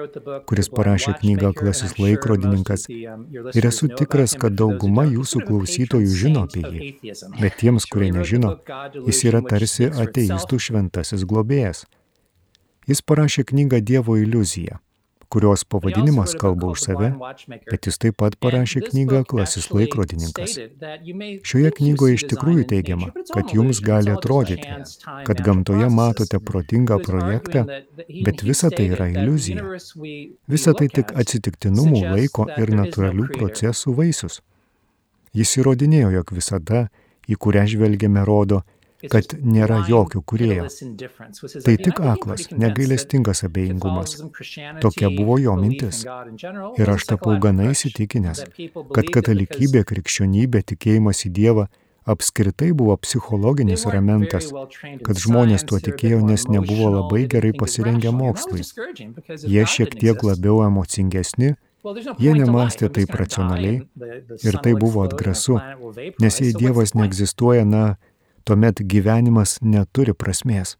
kuris 0.48 0.70
parašė 0.72 1.16
knygą 1.20 1.52
Klasis 1.60 1.96
laikrodininkas, 2.00 2.86
ir 2.90 3.70
esu 3.70 3.90
tikras, 4.00 4.36
kad 4.40 4.56
dauguma 4.56 5.06
jūsų 5.08 5.44
klausytojų 5.48 6.18
žino 6.24 6.44
apie 6.48 6.64
jį. 6.66 7.14
Bet 7.40 7.60
tiems, 7.62 7.88
kurie 7.92 8.12
nežino, 8.16 8.56
jis 9.06 9.24
yra 9.30 9.44
tarsi 9.46 9.90
ateistų 9.90 10.60
šventasis 10.68 11.26
globėjas. 11.28 11.86
Jis 12.88 13.04
parašė 13.06 13.44
knygą 13.52 13.84
Dievo 13.84 14.16
iliuzija 14.18 14.80
kurios 15.30 15.64
pavadinimas 15.64 16.34
kalba 16.40 16.72
už 16.74 16.82
save, 16.86 17.10
bet 17.70 17.86
jis 17.86 17.98
taip 18.02 18.18
pat 18.22 18.36
parašė 18.42 18.82
knygą 18.88 19.22
Klasis 19.30 19.68
laikrodininkas. 19.70 20.56
Šioje 21.46 21.70
knygoje 21.78 22.18
iš 22.18 22.26
tikrųjų 22.32 22.66
teigiama, 22.72 23.10
kad 23.30 23.54
jums 23.54 23.82
gali 23.84 24.12
atrodyti, 24.14 24.66
kad 25.28 25.42
gamtoje 25.46 25.88
matote 25.94 26.42
protingą 26.50 26.98
projektą, 27.06 27.64
bet 28.26 28.44
visa 28.46 28.72
tai 28.74 28.90
yra 28.96 29.10
iliuzija. 29.14 29.64
Visa 30.50 30.74
tai 30.74 30.90
tik 30.92 31.14
atsitiktinumų 31.22 32.04
laiko 32.10 32.48
ir 32.58 32.74
natūralių 32.82 33.30
procesų 33.36 33.94
vaisius. 34.02 34.40
Jis 35.36 35.56
įrodinėjo, 35.60 36.10
jog 36.18 36.34
visada, 36.34 36.88
į 37.30 37.38
kurią 37.38 37.68
žvelgiame, 37.70 38.24
rodo, 38.26 38.64
kad 39.08 39.34
nėra 39.40 39.80
jokio 39.88 40.22
kurėjo. 40.22 40.66
Tai 41.64 41.74
tik 41.80 42.00
aklas, 42.12 42.48
negailestingas 42.52 43.44
abejingumas. 43.48 44.18
Tokia 44.84 45.10
buvo 45.14 45.38
jo 45.40 45.56
mintis. 45.60 46.02
Ir 46.80 46.92
aš 46.96 47.06
tapau 47.12 47.38
gana 47.42 47.70
įsitikinęs, 47.74 48.44
kad 48.96 49.12
katalikybė, 49.14 49.84
krikščionybė, 49.88 50.64
tikėjimas 50.74 51.24
į 51.28 51.32
Dievą 51.40 51.70
apskritai 52.10 52.72
buvo 52.76 52.96
psichologinis 53.00 53.86
ramentas, 53.86 54.50
kad 55.06 55.20
žmonės 55.20 55.66
tuo 55.68 55.80
tikėjo, 55.84 56.20
nes 56.26 56.46
nebuvo 56.50 56.90
labai 56.98 57.26
gerai 57.30 57.52
pasirengę 57.56 58.12
mokslui. 58.12 58.64
Jie 59.46 59.66
šiek 59.68 59.96
tiek 60.00 60.24
labiau 60.26 60.64
emocingesni, 60.66 61.54
Jie 62.20 62.32
nemastė 62.36 62.90
taip 62.92 63.14
racionaliai 63.16 63.78
ir 64.44 64.56
tai 64.60 64.74
buvo 64.76 65.06
atgrasu, 65.06 65.56
nes 66.20 66.40
jei 66.42 66.52
Dievas 66.52 66.92
neegzistuoja, 66.92 67.64
na, 67.64 67.84
tuomet 68.50 68.80
gyvenimas 68.82 69.60
neturi 69.62 70.10
prasmės. 70.10 70.74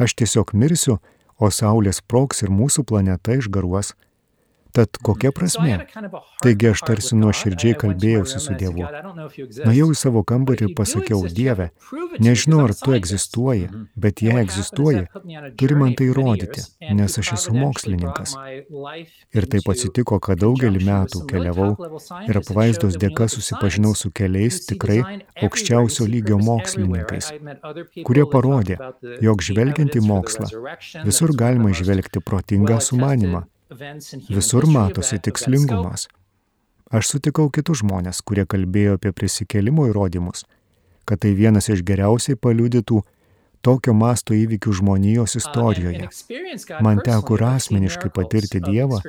Aš 0.00 0.14
tiesiog 0.16 0.54
mirsiu, 0.56 0.94
o 1.36 1.50
Saulė 1.52 1.92
sproks 1.92 2.40
ir 2.46 2.52
mūsų 2.54 2.86
planeta 2.88 3.36
išgaruos. 3.36 3.92
Tad 4.72 4.96
kokia 5.02 5.32
prasme? 5.36 5.74
Taigi 6.42 6.68
aš 6.72 6.80
tarsi 6.88 7.16
nuoširdžiai 7.20 7.76
kalbėjausi 7.82 8.38
su 8.40 8.54
Dievu. 8.56 8.86
Nuėjau 9.66 9.88
į 9.92 9.98
savo 10.00 10.22
kambarį 10.30 10.70
ir 10.70 10.72
pasakiau, 10.78 11.20
Dieve, 11.38 11.68
nežinau, 12.24 12.62
ar 12.64 12.72
tu 12.78 12.94
egzistuoji, 12.96 13.68
bet 14.04 14.22
jei 14.24 14.38
egzistuoji, 14.40 15.04
turi 15.60 15.76
man 15.76 15.92
tai 15.98 16.08
įrodyti, 16.08 16.64
nes 16.96 17.18
aš 17.20 17.34
esu 17.36 17.54
mokslininkas. 17.56 18.32
Ir 19.36 19.48
taip 19.52 19.68
atsitiko, 19.74 20.20
kad 20.24 20.40
daugelį 20.40 20.82
metų 20.88 21.22
keliavau 21.28 21.70
ir 22.28 22.40
apvaizdos 22.40 22.96
dėka 23.04 23.28
susipažinau 23.28 23.92
su 23.98 24.08
keliais 24.08 24.62
tikrai 24.70 25.02
aukščiausio 25.44 26.08
lygio 26.08 26.40
mokslininkais, 26.40 27.32
kurie 28.08 28.24
parodė, 28.34 28.80
jog 29.20 29.44
žvelgiant 29.44 30.00
į 30.00 30.04
mokslą, 30.08 30.48
visur 31.04 31.36
galima 31.36 31.76
išvelgti 31.76 32.24
protingą 32.24 32.80
sumanimą 32.80 33.46
Visur 34.28 34.66
matosi 34.66 35.18
tikslingumas. 35.18 36.08
Aš 36.92 37.08
sutikau 37.14 37.48
kitus 37.48 37.80
žmonės, 37.80 38.20
kurie 38.20 38.44
kalbėjo 38.44 38.98
apie 38.98 39.14
prisikėlimo 39.16 39.86
įrodymus, 39.88 40.44
kad 41.08 41.22
tai 41.24 41.32
vienas 41.38 41.70
iš 41.72 41.80
geriausiai 41.88 42.36
paliudytų 42.36 43.00
tokio 43.64 43.94
masto 43.96 44.34
įvykių 44.36 44.74
žmonijos 44.80 45.38
istorijoje. 45.40 46.10
Man 46.84 47.00
teko 47.06 47.38
ir 47.38 47.46
asmeniškai 47.48 48.12
patirti 48.12 48.60
Dievą, 48.60 49.00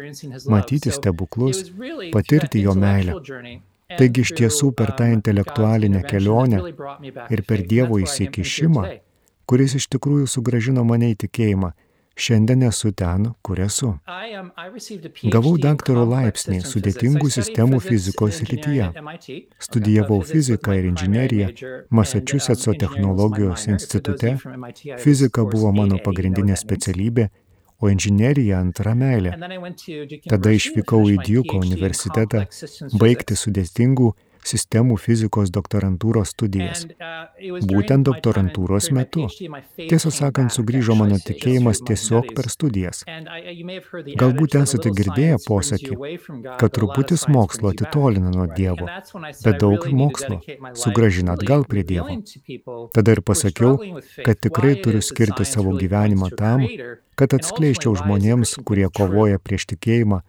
matyti 0.53 0.93
stebuklus, 0.95 1.65
patirti 2.13 2.63
Jo 2.63 2.77
meilę. 2.77 3.17
Taigi 3.97 4.23
iš 4.23 4.31
tiesų 4.37 4.71
per 4.77 4.93
tą 4.97 5.09
intelektualinę 5.13 6.01
kelionę 6.07 6.61
ir 7.29 7.43
per 7.49 7.65
Dievo 7.67 7.99
įsikišimą, 8.01 8.85
kuris 9.49 9.75
iš 9.79 9.89
tikrųjų 9.91 10.29
sugražino 10.31 10.85
mane 10.87 11.11
į 11.13 11.19
tikėjimą, 11.25 11.73
Šiandien 12.15 12.63
esu 12.63 12.91
ten, 12.93 13.25
kur 13.41 13.59
esu. 13.59 13.87
Gavau 15.33 15.53
daktaro 15.57 16.03
laipsnį 16.05 16.59
sudėtingų 16.61 17.29
sistemų 17.33 17.79
fizikos 17.81 18.41
rytyje. 18.49 18.89
Studijavau 19.67 20.19
fiziką 20.29 20.75
ir 20.77 20.89
inžineriją 20.91 21.47
Massachusetts'o 21.89 22.75
technologijos 22.83 23.65
institute. 23.67 24.35
Fizika 25.01 25.45
buvo 25.55 25.71
mano 25.73 25.97
pagrindinė 26.05 26.57
specialybė, 26.59 27.29
o 27.81 27.89
inžinerija 27.89 28.61
antra 28.61 28.93
meilė. 28.95 29.33
Tada 30.29 30.53
išvykau 30.53 31.01
į 31.15 31.17
Duke 31.25 31.57
universitetą 31.57 32.45
baigti 33.01 33.39
sudėtingų 33.39 34.13
sistemų 34.49 34.97
fizikos 35.01 35.51
doktorantūros 35.53 36.33
studijas. 36.35 36.85
Uh, 36.85 37.61
Būtent 37.69 38.07
doktorantūros 38.07 38.91
metu. 38.95 39.27
Tiesą 39.77 40.11
sakant, 40.13 40.53
sugrįžo 40.53 40.95
mano 40.99 41.19
tikėjimas 41.21 41.83
tiesiog 41.87 42.33
per 42.37 42.49
studijas. 42.53 43.03
Uh, 43.07 43.23
Galbūt 44.19 44.57
esate 44.59 44.91
girdėję 44.95 45.37
posakį, 45.45 45.97
kad 46.61 46.73
truputis 46.75 47.25
mokslo 47.31 47.71
atitolina 47.73 48.31
nuo 48.33 48.47
Dievo, 48.57 48.87
bet 49.45 49.59
daug 49.63 49.87
mokslo 50.01 50.39
sugražina 50.79 51.37
atgal 51.37 51.65
prie 51.69 51.85
Dievo. 51.87 52.17
Tada 52.95 53.15
ir 53.15 53.23
pasakiau, 53.25 53.77
kad 54.25 54.41
tikrai 54.43 54.75
turiu 54.83 55.01
skirti 55.05 55.47
savo 55.47 55.75
gyvenimą 55.79 56.31
tam, 56.37 56.65
kad 57.19 57.35
atskleiščiau 57.37 57.95
žmonėms, 58.01 58.57
kurie 58.67 58.89
kovoja 58.99 59.39
prieš 59.39 59.69
tikėjimą, 59.73 60.21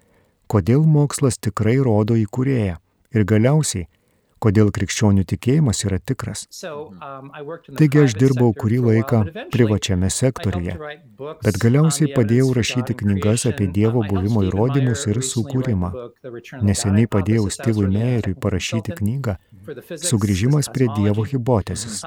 kodėl 0.51 0.85
mokslas 0.89 1.41
tikrai 1.41 1.79
rodo 1.83 2.17
įkūrėją. 2.21 2.79
Ir 3.15 3.25
galiausiai, 3.31 3.87
kodėl 4.45 4.71
krikščionių 4.77 5.25
tikėjimas 5.33 5.85
yra 5.89 5.99
tikras. 6.11 6.45
Um, 6.65 7.31
Taigi 7.79 8.03
aš 8.05 8.17
dirbau 8.21 8.53
kurį 8.61 8.81
laiką 8.89 9.23
privačiame 9.55 10.11
sektoriuje, 10.13 10.77
bet 11.47 11.61
galiausiai 11.65 12.13
padėjau 12.15 12.53
rašyti 12.59 12.99
knygas 13.03 13.47
apie 13.51 13.71
Dievo 13.79 14.05
buvimo 14.11 14.45
įrodymus 14.49 15.07
ir 15.13 15.23
sukūrimą. 15.33 15.93
Neseniai 16.71 17.11
padėjau 17.17 17.51
Steve'ui 17.57 17.91
Meyeriui 17.97 18.39
parašyti 18.47 18.97
knygą 19.01 19.39
Sugrįžimas 20.05 20.69
prie 20.75 20.89
Dievo 20.97 21.25
hipotezės. 21.29 22.03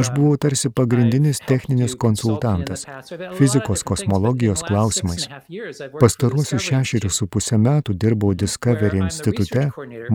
Aš 0.00 0.10
buvau 0.16 0.36
tarsi 0.40 0.70
pagrindinis 0.78 1.40
techninis 1.48 1.94
konsultantas 2.04 2.84
fizikos 3.38 3.84
kosmologijos 3.88 4.64
klausimais. 4.68 5.26
Pastaruosius 6.00 6.66
šešerius 6.68 7.20
su 7.20 7.28
pusę 7.28 7.58
metų 7.60 7.96
dirbau 8.04 8.34
Discovery 8.36 9.00
institute 9.04 9.68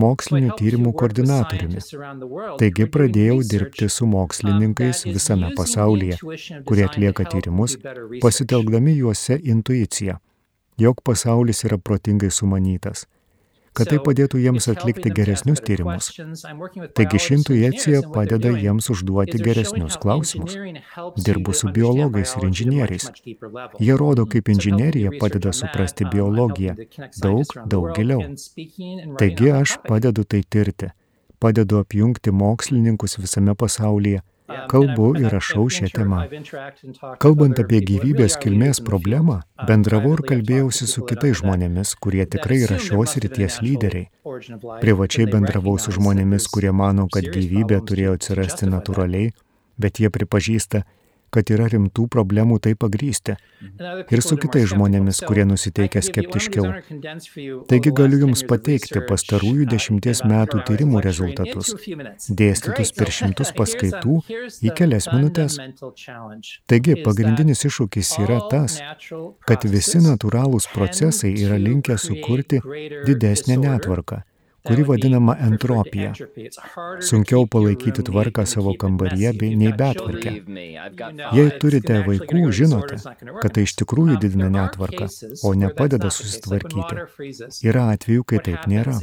mokslinių 0.04 0.54
tyrimų 0.60 0.94
koordinatoriumi. 1.00 1.84
Taigi 2.62 2.88
pradėjau 2.96 3.38
dirbti 3.52 3.88
su 3.92 4.08
mokslininkais 4.10 5.04
visame 5.10 5.52
pasaulyje, 5.58 6.18
kurie 6.68 6.86
atlieka 6.88 7.28
tyrimus, 7.34 7.78
pasitelkdami 8.24 8.98
juose 8.98 9.40
intuiciją, 9.54 10.18
jog 10.80 11.00
pasaulis 11.06 11.64
yra 11.68 11.80
protingai 11.90 12.30
sumanytas 12.34 13.06
kad 13.76 13.90
tai 13.90 13.98
padėtų 14.02 14.40
jiems 14.42 14.68
atlikti 14.72 15.12
geresnius 15.14 15.62
tyrimus. 15.64 16.10
Taigi 16.96 17.20
ši 17.24 17.36
intuicija 17.38 18.02
padeda 18.14 18.52
jiems 18.54 18.90
užduoti 18.94 19.40
geresnius 19.42 19.98
klausimus. 20.02 20.56
Dirbu 21.26 21.54
su 21.56 21.70
biologais 21.74 22.34
ir 22.38 22.48
inžinieriais. 22.48 23.10
Jie 23.80 23.98
rodo, 24.00 24.26
kaip 24.30 24.50
inžinierija 24.54 25.14
padeda 25.20 25.52
suprasti 25.56 26.08
biologiją 26.12 26.76
daug, 27.22 27.54
daug 27.66 27.92
giliau. 27.96 28.24
Taigi 29.20 29.52
aš 29.60 29.76
padedu 29.86 30.24
tai 30.24 30.42
tirti, 30.42 30.90
padedu 31.38 31.80
apjungti 31.84 32.34
mokslininkus 32.34 33.18
visame 33.22 33.54
pasaulyje 33.54 34.24
kalbu 34.70 35.08
ir 35.20 35.30
rašau 35.34 35.66
šią 35.76 35.90
temą. 35.94 36.20
Kalbant 37.22 37.60
apie 37.62 37.80
gyvybės 37.90 38.36
kilmės 38.42 38.82
problemą, 38.86 39.40
bendravau 39.68 40.14
ir 40.18 40.24
kalbėjausi 40.30 40.88
su 40.90 41.04
kitais 41.08 41.40
žmonėmis, 41.42 41.94
kurie 42.02 42.26
tikrai 42.34 42.62
yra 42.66 42.78
šios 42.82 43.16
ryties 43.24 43.60
lyderiai. 43.64 44.08
Privačiai 44.84 45.28
bendravau 45.30 45.76
su 45.82 45.94
žmonėmis, 45.96 46.48
kurie 46.52 46.72
mano, 46.82 47.08
kad 47.12 47.28
gyvybė 47.36 47.82
turėjo 47.88 48.16
atsirasti 48.18 48.70
natūraliai, 48.70 49.34
bet 49.80 50.02
jie 50.02 50.10
pripažįsta, 50.12 50.84
kad 51.34 51.50
yra 51.54 51.68
rimtų 51.72 52.06
problemų 52.12 52.58
tai 52.64 52.74
pagrysti. 52.78 53.36
Ir 54.10 54.22
su 54.24 54.38
kitais 54.40 54.70
žmonėmis, 54.72 55.22
kurie 55.26 55.44
nusiteikia 55.48 56.02
skeptiškiau. 56.04 56.68
Taigi 57.70 57.92
galiu 57.96 58.20
Jums 58.24 58.44
pateikti 58.48 59.02
pastarųjų 59.08 59.68
dešimties 59.70 60.24
metų 60.28 60.62
tyrimų 60.68 61.02
rezultatus, 61.06 61.74
dėstytus 62.28 62.94
per 62.96 63.12
šimtus 63.14 63.52
paskaitų 63.58 64.16
į 64.60 64.74
kelias 64.76 65.10
minutės. 65.12 65.58
Taigi 66.70 66.98
pagrindinis 67.04 67.66
iššūkis 67.68 68.16
yra 68.24 68.40
tas, 68.52 68.80
kad 69.48 69.68
visi 69.76 70.02
natūralūs 70.04 70.70
procesai 70.74 71.34
yra 71.44 71.60
linkę 71.60 71.98
sukurti 72.00 72.62
didesnę 73.06 73.60
netvarką 73.60 74.24
kuri 74.66 74.82
vadinama 74.88 75.36
entropija. 75.46 76.12
Sunkiau 77.00 77.46
palaikyti 77.46 78.04
tvarką 78.06 78.46
savo 78.46 78.74
kambaryje 78.78 79.32
bei 79.40 79.56
nei 79.56 79.72
betvarkę. 79.72 80.34
Jei 81.36 81.50
turite 81.62 82.00
vaikų, 82.06 82.42
žinote, 82.60 83.00
kad 83.40 83.56
tai 83.56 83.66
iš 83.68 83.76
tikrųjų 83.80 84.18
didina 84.24 84.50
netvarką, 84.52 85.08
o 85.44 85.54
ne 85.54 85.72
padeda 85.80 86.12
susitvarkyti. 86.14 87.06
Yra 87.68 87.88
atvejų, 87.94 88.26
kai 88.32 88.42
taip 88.50 88.68
nėra. 88.70 88.98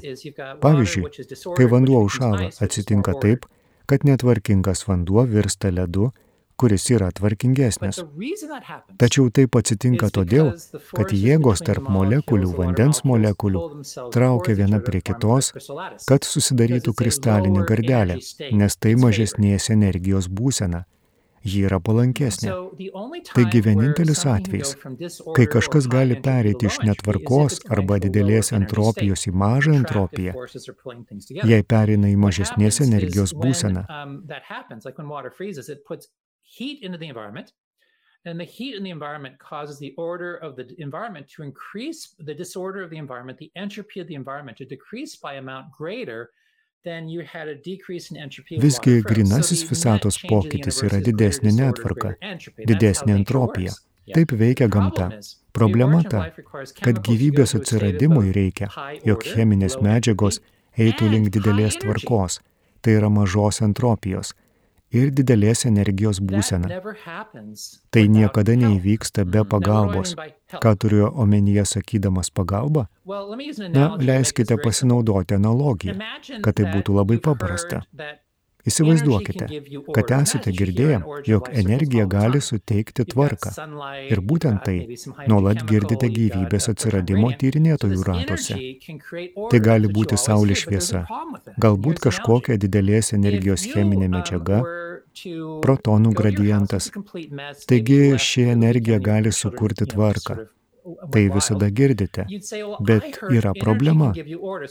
Pavyzdžiui, 0.63 1.27
kai 1.57 1.69
vanduo 1.73 2.03
užšala, 2.05 2.51
atsitinka 2.61 3.17
taip, 3.21 3.49
kad 3.87 4.03
netvarkingas 4.07 4.85
vanduo 4.87 5.23
virsta 5.27 5.71
ledu 5.71 6.11
kuris 6.57 6.87
yra 6.89 7.11
tvarkingesnis. 7.13 8.01
Tačiau 9.01 9.29
taip 9.33 9.55
atsitinka 9.59 10.09
todėl, 10.13 10.51
kad 10.97 11.13
jėgos 11.13 11.63
tarp 11.67 11.89
molekulių, 11.93 12.51
vandens 12.57 13.03
molekulių, 13.05 13.63
traukia 14.15 14.57
viena 14.57 14.81
prie 14.83 15.03
kitos, 15.05 15.53
kad 16.09 16.27
susidarytų 16.27 16.95
kristalinė 16.97 17.65
gardelė, 17.69 18.19
nes 18.61 18.77
tai 18.81 18.97
mažesnės 18.99 19.71
energijos 19.77 20.29
būsena. 20.41 20.85
Ji 21.47 21.61
yra 21.63 21.77
palankesnė. 21.79 22.51
Taigi 23.29 23.61
vienintelis 23.63 24.23
atvejs, 24.27 24.73
kai 25.37 25.45
kažkas 25.53 25.87
gali 25.91 26.17
pereiti 26.25 26.67
iš 26.67 26.81
netvarkos 26.83 27.61
arba 27.71 27.99
didelės 28.03 28.51
entropijos 28.57 29.27
į 29.29 29.33
mažą 29.43 29.77
entropiją, 29.77 30.33
jei 31.51 31.63
pereina 31.73 32.11
į 32.11 32.17
mažesnės 32.25 32.81
energijos 32.87 33.35
būseną, 33.37 33.85
heat 36.47 36.81
into 36.81 36.97
the 36.97 37.07
environment. 37.07 37.53
And 38.25 38.39
the 38.39 38.45
heat 38.45 38.75
in 38.75 38.83
the 38.83 38.89
environment 38.89 39.37
causes 39.39 39.79
the 39.79 39.93
order 39.97 40.35
of 40.37 40.55
the 40.55 40.75
environment 40.79 41.29
to 41.35 41.43
increase, 41.43 42.15
the 42.19 42.33
disorder 42.33 42.83
of 42.83 42.89
the 42.89 42.97
environment, 42.97 43.37
the 43.37 43.51
entropy 43.55 43.99
of 43.99 44.07
the 44.07 44.15
environment 44.15 44.57
to 44.57 44.65
decrease 44.65 45.15
by 45.15 45.35
amount 45.35 45.71
greater 45.71 46.31
Visgi 48.61 49.01
grinasis 49.03 49.63
visatos 49.67 50.17
pokytis 50.29 50.77
yra 50.87 51.01
didesnė 51.03 51.51
netvarka, 51.51 52.13
didesnė 52.69 53.15
entropija. 53.17 53.73
Taip 54.13 54.31
veikia 54.39 54.69
gamta. 54.71 55.09
Problema 55.51 55.99
ta, 56.07 56.29
kad 56.79 57.01
gyvybės 57.03 57.57
atsiradimui 57.59 58.31
reikia, 58.31 58.69
jog 59.03 59.25
cheminės 59.25 59.75
medžiagos 59.83 60.39
eitų 60.79 61.11
link 61.11 61.33
didelės 61.35 61.75
tvarkos, 61.81 62.39
tai 62.79 62.95
yra 63.01 63.11
mažos 63.11 63.59
entropijos– 63.67 64.31
ir 64.99 65.13
didelės 65.19 65.65
energijos 65.69 66.19
būsena. 66.31 66.81
Tai 67.93 68.03
niekada 68.17 68.57
neįvyksta 68.59 69.25
be 69.25 69.43
pagalbos. 69.55 70.15
Ką 70.63 70.75
turiu 70.79 71.09
omenyje 71.11 71.65
sakydamas 71.73 72.31
pagalba? 72.31 72.87
Na, 73.73 73.89
leiskite 73.99 74.59
pasinaudoti 74.63 75.35
analogiją, 75.39 75.97
kad 76.43 76.55
tai 76.59 76.71
būtų 76.75 77.01
labai 77.01 77.19
paprasta. 77.23 77.83
Įsivaizduokite, 78.67 79.45
kad 79.95 80.11
esate 80.17 80.51
girdėję, 80.59 80.97
jog 81.29 81.47
energija 81.61 82.05
gali 82.11 82.41
suteikti 82.43 83.05
tvarką. 83.07 83.53
Ir 84.11 84.21
būtent 84.31 84.65
tai 84.65 84.75
nuolat 85.31 85.63
girdite 85.69 86.09
gyvybės 86.11 86.67
atsiradimo 86.73 87.31
tyrinėtojų 87.43 88.03
ratuose. 88.09 88.57
Tai 89.53 89.61
gali 89.69 89.91
būti 89.99 90.19
saulės 90.19 90.65
šviesa, 90.65 91.05
galbūt 91.63 92.03
kažkokia 92.07 92.59
didelės 92.63 93.13
energijos 93.15 93.63
cheminė 93.71 94.11
medžiaga, 94.17 94.59
protonų 95.63 96.13
gradientas. 96.17 96.91
Taigi 97.69 98.17
ši 98.27 98.47
energija 98.53 98.99
gali 98.99 99.31
sukurti 99.31 99.89
tvarką. 99.93 100.37
Tai 101.11 101.23
visada 101.33 101.67
girdite. 101.69 102.23
Bet 102.89 103.17
yra 103.27 103.51
problema. 103.59 104.13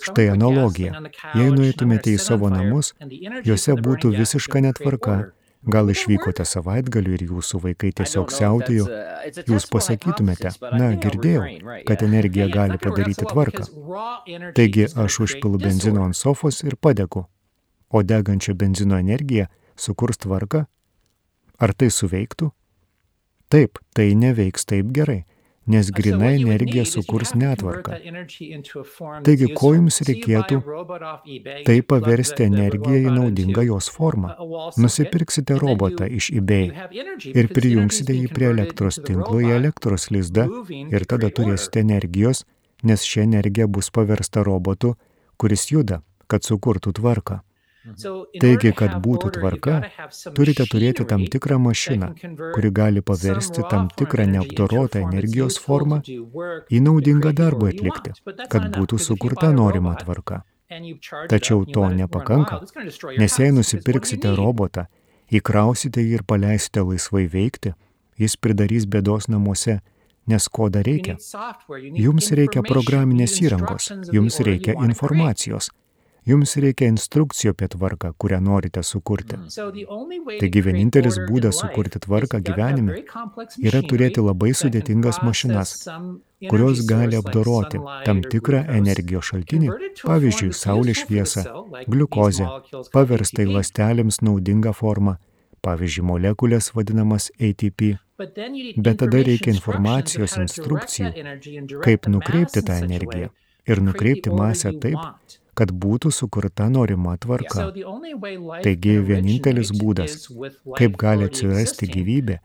Štai 0.00 0.30
analogija. 0.32 1.02
Jei 1.36 1.50
nueitumėte 1.52 2.14
į 2.16 2.22
savo 2.28 2.48
namus, 2.52 2.94
juose 3.44 3.76
būtų 3.76 4.14
visiška 4.16 4.64
netvarka, 4.64 5.18
Gal 5.66 5.88
išvykote 5.90 6.44
savaitgaliu 6.46 7.16
ir 7.16 7.22
jūsų 7.26 7.58
vaikai 7.64 7.88
tiesiog 7.98 8.30
siautėjo, 8.30 8.84
jūs 9.50 9.64
pasakytumėte, 9.72 10.52
na, 10.78 10.92
girdėjau, 11.02 11.46
kad 11.88 12.04
energija 12.06 12.46
gali 12.52 12.78
padaryti 12.78 13.26
tvarką. 13.26 13.66
Taigi 14.54 14.86
aš 14.86 15.18
užpilu 15.26 15.58
benzino 15.58 16.04
ant 16.06 16.18
sofos 16.18 16.62
ir 16.62 16.76
padegu, 16.78 17.24
o 17.90 18.02
degančio 18.06 18.54
benzino 18.54 19.00
energija 19.02 19.48
sukurs 19.76 20.20
tvarką? 20.22 20.66
Ar 21.58 21.72
tai 21.72 21.88
suveiktų? 21.92 22.50
Taip, 23.52 23.78
tai 23.94 24.12
neveiks 24.18 24.66
taip 24.68 24.90
gerai 24.92 25.24
nes 25.66 25.90
grina 25.90 26.30
energija 26.30 26.84
sukurs 26.84 27.34
netvarką. 27.34 27.96
Taigi, 29.26 29.48
ko 29.58 29.72
jums 29.74 29.98
reikėtų? 30.06 30.60
Tai 31.66 31.76
paversti 31.90 32.46
energiją 32.46 33.00
į 33.10 33.14
naudingą 33.16 33.64
jos 33.66 33.88
formą. 33.92 34.34
Nusipirksite 34.78 35.58
robotą 35.58 36.06
iš 36.06 36.30
eBay 36.38 36.70
ir 37.34 37.50
prijungsite 37.50 38.14
jį 38.14 38.30
prie 38.34 38.52
elektros 38.52 39.00
tinklo 39.02 39.42
į 39.42 39.56
elektros 39.58 40.10
lizdą 40.14 40.46
ir 40.70 41.08
tada 41.10 41.32
turėsite 41.34 41.82
energijos, 41.82 42.44
nes 42.86 43.02
ši 43.02 43.24
energija 43.26 43.66
bus 43.66 43.90
paversta 43.90 44.46
robotu, 44.46 44.94
kuris 45.36 45.66
juda, 45.72 46.02
kad 46.30 46.46
sukurtų 46.46 46.94
tvarką. 47.00 47.42
Taigi, 48.40 48.72
kad 48.76 48.96
būtų 49.04 49.30
tvarka, 49.36 49.76
turite 50.34 50.66
turėti 50.70 51.06
tam 51.08 51.22
tikrą 51.34 51.58
mašiną, 51.62 52.10
kuri 52.56 52.72
gali 52.74 53.02
paversti 53.10 53.62
tam 53.70 53.88
tikrą 54.00 54.26
neapdorotą 54.32 55.04
energijos 55.06 55.60
formą 55.62 56.00
į 56.02 56.82
naudingą 56.82 57.32
darbą 57.36 57.70
atlikti, 57.70 58.14
kad 58.50 58.68
būtų 58.74 58.98
sukurta 59.08 59.52
norima 59.54 59.94
tvarka. 60.02 60.42
Tačiau 61.30 61.62
to 61.70 61.86
nepakanka, 61.94 62.60
nes 63.20 63.38
jei 63.38 63.52
nusipirksite 63.54 64.34
robotą, 64.34 64.88
įkrausite 65.30 66.02
jį 66.02 66.18
ir 66.18 66.24
paleisite 66.26 66.82
laisvai 66.82 67.26
veikti, 67.30 67.76
jis 68.18 68.34
pridarys 68.36 68.88
bėdos 68.90 69.30
namuose, 69.30 69.78
nes 70.26 70.48
ko 70.50 70.66
dar 70.74 70.82
reikia? 70.88 71.14
Jums 71.94 72.32
reikia 72.34 72.66
programinės 72.66 73.38
įrangos, 73.44 73.92
jums 74.10 74.40
reikia 74.42 74.74
informacijos, 74.88 75.70
Jums 76.26 76.56
reikia 76.58 76.88
instrukcijų 76.90 77.52
apie 77.54 77.68
tvarką, 77.70 78.08
kurią 78.18 78.40
norite 78.42 78.82
sukurti. 78.82 79.36
Taigi 80.40 80.62
vienintelis 80.66 81.20
būdas 81.28 81.60
sukurti 81.62 82.00
tvarką 82.02 82.40
gyvenime 82.48 82.96
yra 83.62 83.82
turėti 83.86 84.24
labai 84.24 84.50
sudėtingas 84.60 85.20
mašinas, 85.22 85.76
kurios 86.50 86.82
gali 86.88 87.20
apdoroti 87.20 87.78
tam 88.08 88.24
tikrą 88.26 88.64
energijos 88.80 89.30
šaltinį, 89.30 89.70
pavyzdžiui, 90.02 90.50
saulės 90.62 91.04
šviesą, 91.04 91.46
gliukozę, 91.86 92.50
paverstą 92.96 93.46
į 93.46 93.54
lastelėms 93.60 94.18
naudingą 94.26 94.74
formą, 94.74 95.16
pavyzdžiui, 95.62 96.08
molekulės 96.10 96.72
vadinamas 96.74 97.30
ATP. 97.38 97.94
Bet 98.18 99.02
tada 99.04 99.22
reikia 99.22 99.54
informacijos 99.54 100.38
instrukcijų, 100.42 101.14
kaip 101.86 102.10
nukreipti 102.10 102.66
tą 102.66 102.82
energiją 102.82 103.30
ir 103.66 103.82
nukreipti 103.82 104.34
masę 104.34 104.74
taip, 104.82 104.98
kad 105.58 105.72
būtų 105.84 106.12
sukurta 106.12 106.68
norima 106.72 107.16
tvarka. 107.20 107.68
Taigi 108.66 108.96
vienintelis 109.10 109.72
būdas, 109.80 110.26
kaip 110.78 110.98
gali 111.00 111.28
atsirasti 111.30 111.88
gyvybė, 111.92 112.40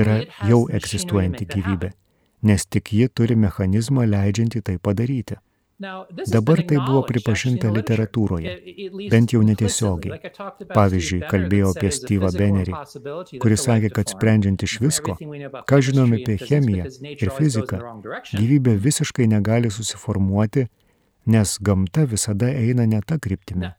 yra 0.00 0.20
jau 0.50 0.64
egzistuojanti 0.80 1.48
gyvybė, 1.56 1.94
nes 2.50 2.66
tik 2.66 2.94
ji 2.98 3.10
turi 3.12 3.36
mechanizmą 3.46 4.06
leidžiantį 4.14 4.64
tai 4.70 4.78
padaryti. 4.78 5.40
Dabar 6.30 6.60
tai 6.62 6.78
buvo 6.78 7.00
pripažinta 7.08 7.70
literatūroje, 7.74 8.52
bent 9.10 9.32
jau 9.34 9.40
netiesiogiai. 9.42 10.30
Pavyzdžiui, 10.70 11.18
kalbėjau 11.32 11.72
apie 11.74 11.90
Steve'ą 11.96 12.30
Bennerį, 12.36 12.76
kuris 13.42 13.64
sakė, 13.66 13.90
kad 13.96 14.12
sprendžiant 14.14 14.62
iš 14.62 14.76
visko, 14.84 15.16
ką 15.68 15.80
žinome 15.88 16.22
apie 16.22 16.38
chemiją 16.44 16.86
ir 17.10 17.34
fiziką, 17.40 17.82
gyvybė 18.30 18.76
visiškai 18.86 19.26
negali 19.34 19.72
susiformuoti 19.74 20.68
nes 21.26 21.56
gamta 21.60 22.04
visada 22.10 22.50
eina 22.52 22.86
ne 22.90 23.00
tą 23.06 23.18
kryptimį. 23.22 23.70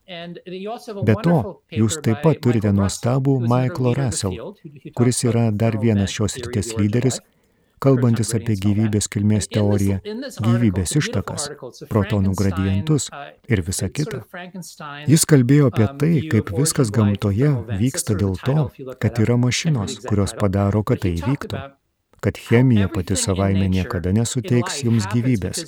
Be 1.06 1.16
to, 1.22 1.38
jūs 1.80 2.00
taip 2.02 2.22
pat 2.24 2.42
turite 2.42 2.72
nuostabų 2.74 3.38
Michael 3.44 3.94
Russell, 3.98 4.52
kuris 4.98 5.24
yra 5.28 5.48
dar 5.52 5.78
vienas 5.82 6.14
šios 6.16 6.38
ryties 6.42 6.74
lyderis, 6.78 7.20
kalbantis 7.82 8.32
apie 8.36 8.56
gyvybės 8.58 9.08
kilmės 9.12 9.50
teoriją, 9.52 10.00
gyvybės 10.42 10.96
ištakas, 11.00 11.48
protonų 11.92 12.34
gradientus 12.38 13.10
ir 13.52 13.62
visa 13.66 13.90
kita. 13.92 14.24
Jis 15.06 15.26
kalbėjo 15.28 15.70
apie 15.70 15.88
tai, 16.00 16.12
kaip 16.32 16.54
viskas 16.56 16.92
gamtoje 16.94 17.52
vyksta 17.82 18.18
dėl 18.18 18.38
to, 18.42 18.70
kad 19.02 19.20
yra 19.22 19.38
mašinos, 19.40 20.00
kurios 20.08 20.34
padaro, 20.38 20.82
kad 20.86 21.04
tai 21.04 21.18
įvyktų 21.20 21.66
kad 22.20 22.38
chemija 22.38 22.88
pati 22.92 23.16
savaime 23.16 23.68
niekada 23.68 24.12
nesuteiks 24.16 24.82
jums 24.84 25.06
gyvybės. 25.12 25.62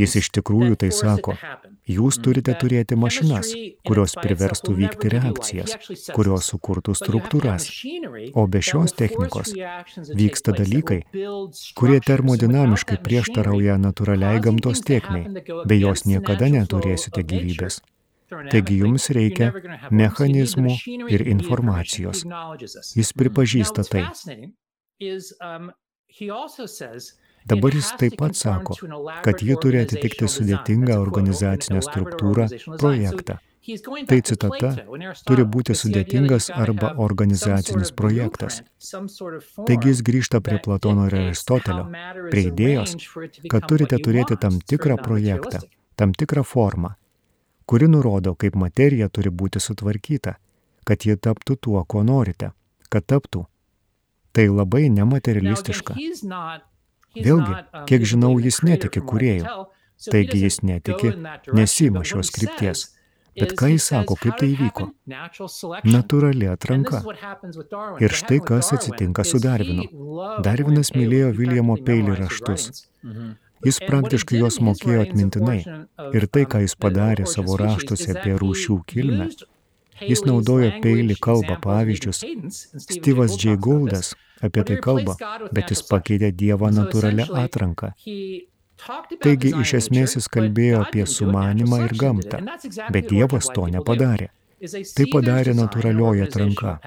Jis 0.00 0.16
iš 0.20 0.30
tikrųjų 0.38 0.76
tai 0.82 0.90
sako, 0.94 1.36
jūs 1.96 2.20
turite 2.24 2.54
turėti 2.60 2.98
mašinas, 2.98 3.52
kurios 3.86 4.16
priverstų 4.18 4.76
vykti 4.80 5.12
reakcijas, 5.16 5.76
kurios 6.16 6.50
sukurtų 6.52 6.96
struktūras. 6.98 7.68
O 8.34 8.46
be 8.50 8.62
šios 8.68 8.96
technikos 8.98 9.52
vyksta 10.22 10.56
dalykai, 10.56 11.02
kurie 11.78 12.00
termodinamiškai 12.04 13.00
prieštarauja 13.06 13.78
natūraliai 13.82 14.40
gamtos 14.44 14.84
tiekmei, 14.86 15.28
be 15.66 15.82
jos 15.82 16.06
niekada 16.10 16.50
neturėsite 16.52 17.26
gyvybės. 17.26 17.82
Taigi 18.26 18.80
jums 18.80 19.04
reikia 19.14 19.52
mechanizmų 19.94 20.72
ir 21.14 21.22
informacijos. 21.30 22.24
Jis 22.98 23.12
pripažįsta 23.14 23.84
tai. 23.86 24.06
Um, 25.00 25.72
Dabar 27.46 27.74
jis 27.74 27.88
taip 28.00 28.14
pat 28.18 28.36
sako, 28.36 28.74
kad 29.22 29.42
ji 29.44 29.56
turi 29.60 29.82
atitikti 29.84 30.28
sudėtingą 30.30 30.96
organizacinę 30.98 31.82
struktūrą, 31.84 32.46
projektą. 32.80 33.36
Tai 34.06 34.18
citata 34.28 34.70
turi 35.26 35.44
būti 35.56 35.74
sudėtingas 35.74 36.48
arba 36.54 36.92
organizacinis 37.06 37.90
projektas. 38.00 38.60
Taigi 39.66 39.90
jis 39.90 40.02
grįžta 40.06 40.40
prie 40.48 40.60
Platono 40.64 41.08
ir 41.10 41.16
Aristotelio, 41.20 41.88
prie 42.30 42.46
idėjos, 42.52 42.94
kad 43.50 43.66
turite 43.66 43.98
turėti 44.02 44.38
tam 44.46 44.60
tikrą 44.72 44.96
projektą, 45.02 45.60
tam 45.98 46.14
tikrą 46.14 46.46
formą, 46.46 46.94
kuri 47.66 47.90
nurodo, 47.90 48.36
kaip 48.38 48.56
materija 48.56 49.10
turi 49.10 49.34
būti 49.42 49.60
sutvarkyta, 49.62 50.38
kad 50.86 51.04
ji 51.04 51.18
taptų 51.18 51.58
tuo, 51.68 51.82
ko 51.84 52.06
norite, 52.06 52.54
kad 52.88 53.06
taptų 53.06 53.44
Tai 54.36 54.46
labai 54.52 54.90
nematerialistiška. 54.92 55.96
Vėlgi, 57.16 57.52
um, 57.54 57.86
kiek 57.88 58.04
žinau, 58.04 58.34
jis 58.42 58.60
netiki 58.66 59.00
kuriejų. 59.00 59.64
Taigi 60.12 60.42
jis 60.42 60.60
netiki, 60.60 61.14
nesima 61.56 62.02
šios 62.04 62.28
krypties. 62.34 62.90
Bet 63.36 63.52
ką 63.56 63.70
jis 63.72 63.86
sako, 63.90 64.16
kaip 64.20 64.36
tai 64.40 64.50
įvyko? 64.52 64.90
Natūrali 65.88 66.48
atranka. 66.52 67.02
Ir 68.04 68.16
štai 68.20 68.38
kas 68.44 68.72
atsitinka 68.76 69.24
su 69.28 69.40
Darvinu. 69.44 69.88
Darvinas 70.44 70.92
mylėjo 70.96 71.32
Viljamo 71.40 71.80
Peilį 71.88 72.20
raštus. 72.20 72.86
Mhm. 73.04 73.34
Jis 73.64 73.80
praktiškai 73.80 74.40
juos 74.42 74.60
mokėjo 74.60 75.02
atmintinai. 75.06 75.60
Ir 76.16 76.28
tai, 76.28 76.44
ką 76.44 76.60
jis 76.64 76.76
padarė 76.76 77.24
savo 77.28 77.56
raštuose 77.60 78.12
apie 78.12 78.36
rūšių 78.36 78.82
kilmę, 78.92 79.30
Jis 80.04 80.22
naudojo 80.28 80.68
peilį 80.84 81.16
kalbą 81.24 81.56
pavyzdžius. 81.62 82.20
Steve'as 82.84 83.36
J. 83.40 83.56
Gouldas 83.56 84.12
apie 84.42 84.64
tai 84.68 84.76
kalba, 84.82 85.16
bet 85.52 85.72
jis 85.72 85.82
pakeitė 85.90 86.32
Dievą 86.32 86.70
natūralią 86.74 87.28
atranką. 87.44 87.92
Taigi, 89.24 89.52
iš 89.62 89.74
esmės 89.80 90.16
jis 90.18 90.28
kalbėjo 90.32 90.82
apie 90.84 91.06
sumanimą 91.08 91.84
ir 91.86 91.94
gamtą, 92.00 92.42
bet 92.92 93.08
Dievas 93.12 93.48
to 93.54 93.68
nepadarė. 93.72 94.30
Tai 94.96 95.04
padarė 95.12 95.52
natūralioji 95.56 96.22
atranka. 96.24 96.78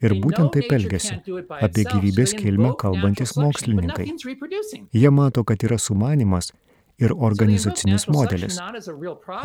Ir 0.00 0.14
būtent 0.24 0.54
taip 0.56 0.72
elgesi 0.72 1.18
apie 1.60 1.84
gyvybės 1.84 2.32
kilmę 2.38 2.72
kalbantis 2.80 3.36
mokslininkai. 3.36 4.08
Jie 4.96 5.10
mato, 5.12 5.44
kad 5.44 5.68
yra 5.68 5.76
sumanimas 5.78 6.52
ir 7.00 7.14
organizacinis 7.16 8.06
modelis. 8.12 8.58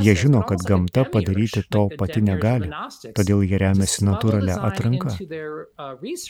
Jie 0.03 0.15
žino, 0.15 0.41
kad 0.49 0.63
gamta 0.67 1.05
padaryti 1.11 1.63
to 1.69 1.85
pati 1.99 2.21
negali, 2.25 2.69
todėl 3.15 3.45
jie 3.47 3.59
remiasi 3.61 4.05
natūralia 4.07 4.57
atranka. 4.69 5.15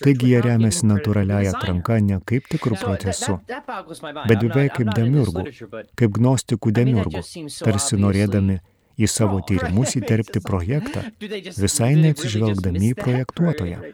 Taigi 0.03 0.31
jie 0.31 0.43
remiasi 0.45 0.89
natūraliaja 0.89 1.55
atranka 1.57 1.99
ne 2.03 2.21
kaip 2.25 2.47
tikrų 2.53 2.79
procesų, 2.83 3.39
bet 3.49 4.45
beveik 4.45 4.77
kaip 4.79 4.93
demiurgų, 4.95 5.49
kaip 5.97 6.15
gnostikų 6.19 6.73
demiurgų, 6.79 7.25
tarsi 7.63 7.99
norėdami 7.99 8.61
į 8.97 9.09
savo 9.11 9.41
tyrimus 9.47 9.95
įterpti 9.99 10.41
projektą, 10.45 11.05
visai 11.65 11.93
neatsižvelgdami 11.99 12.91
į 12.91 12.97
projektuotoją. 13.03 13.93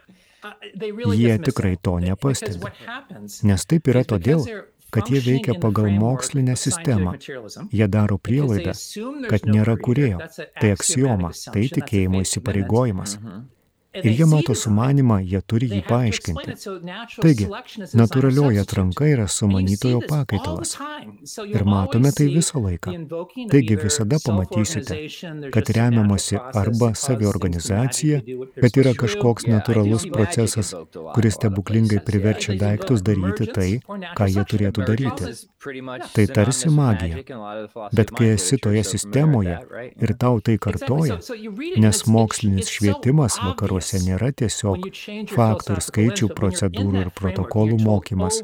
Jie 1.14 1.34
tikrai 1.46 1.76
to 1.78 2.00
nepastebi. 2.02 2.72
Nes 3.46 3.66
taip 3.70 3.90
yra 3.92 4.02
todėl, 4.10 4.42
kad 4.92 5.10
jie 5.12 5.22
veikia 5.26 5.56
pagal 5.64 5.90
mokslinę 6.04 6.56
sistemą. 6.56 7.14
Jie 7.72 7.88
daro 7.88 8.18
prielaidą, 8.18 8.76
kad 9.32 9.48
nėra 9.48 9.78
kurėjo. 9.88 10.22
Tai 10.60 10.76
aksioma, 10.76 11.32
tai 11.54 11.66
tikėjimo 11.80 12.24
įsipareigojimas. 12.26 13.18
Ir 13.94 14.12
jie 14.12 14.26
mato 14.26 14.54
sumanimą, 14.56 15.18
jie 15.28 15.40
turi 15.44 15.68
jį 15.68 15.82
paaiškinti. 15.84 16.54
Taigi, 17.20 17.48
natūralioji 18.00 18.62
atranka 18.62 19.08
yra 19.12 19.26
sumanytojo 19.28 20.00
pakaitalas. 20.08 20.78
Ir 21.44 21.66
matome 21.68 22.14
tai 22.16 22.30
visą 22.32 22.62
laiką. 22.64 22.94
Taigi 23.52 23.76
visada 23.82 24.20
pamatysite, 24.24 24.96
kad 25.52 25.72
remiamasi 25.76 26.40
arba 26.40 26.94
saviorganizacija, 27.02 28.22
kad 28.64 28.80
yra 28.80 28.96
kažkoks 29.02 29.50
natūralus 29.52 30.08
procesas, 30.14 30.72
kuris 31.12 31.36
stebuklingai 31.42 32.00
priverčia 32.08 32.56
daiktus 32.64 33.04
daryti 33.04 33.50
tai, 33.52 33.70
ką 34.16 34.30
jie 34.32 34.48
turėtų 34.54 34.88
daryti. 34.88 35.34
Tai 36.16 36.28
tarsi 36.32 36.72
magija. 36.72 37.26
Bet 37.92 38.16
kai 38.16 38.32
esi 38.38 38.56
toje 38.58 38.88
sistemoje 38.88 39.60
ir 40.00 40.16
tau 40.24 40.40
tai 40.40 40.56
kartoja, 40.64 41.20
nes 41.84 42.04
mokslinis 42.08 42.72
švietimas 42.72 43.36
vakaruose 43.44 43.81
mokymuose 43.82 44.02
nėra 44.06 44.32
tiesiog 44.32 44.88
faktų 45.32 45.76
ir 45.76 45.82
skaičių, 45.82 46.30
procedūrų 46.36 47.02
ir 47.06 47.12
protokolų 47.12 47.80
mokymas. 47.82 48.42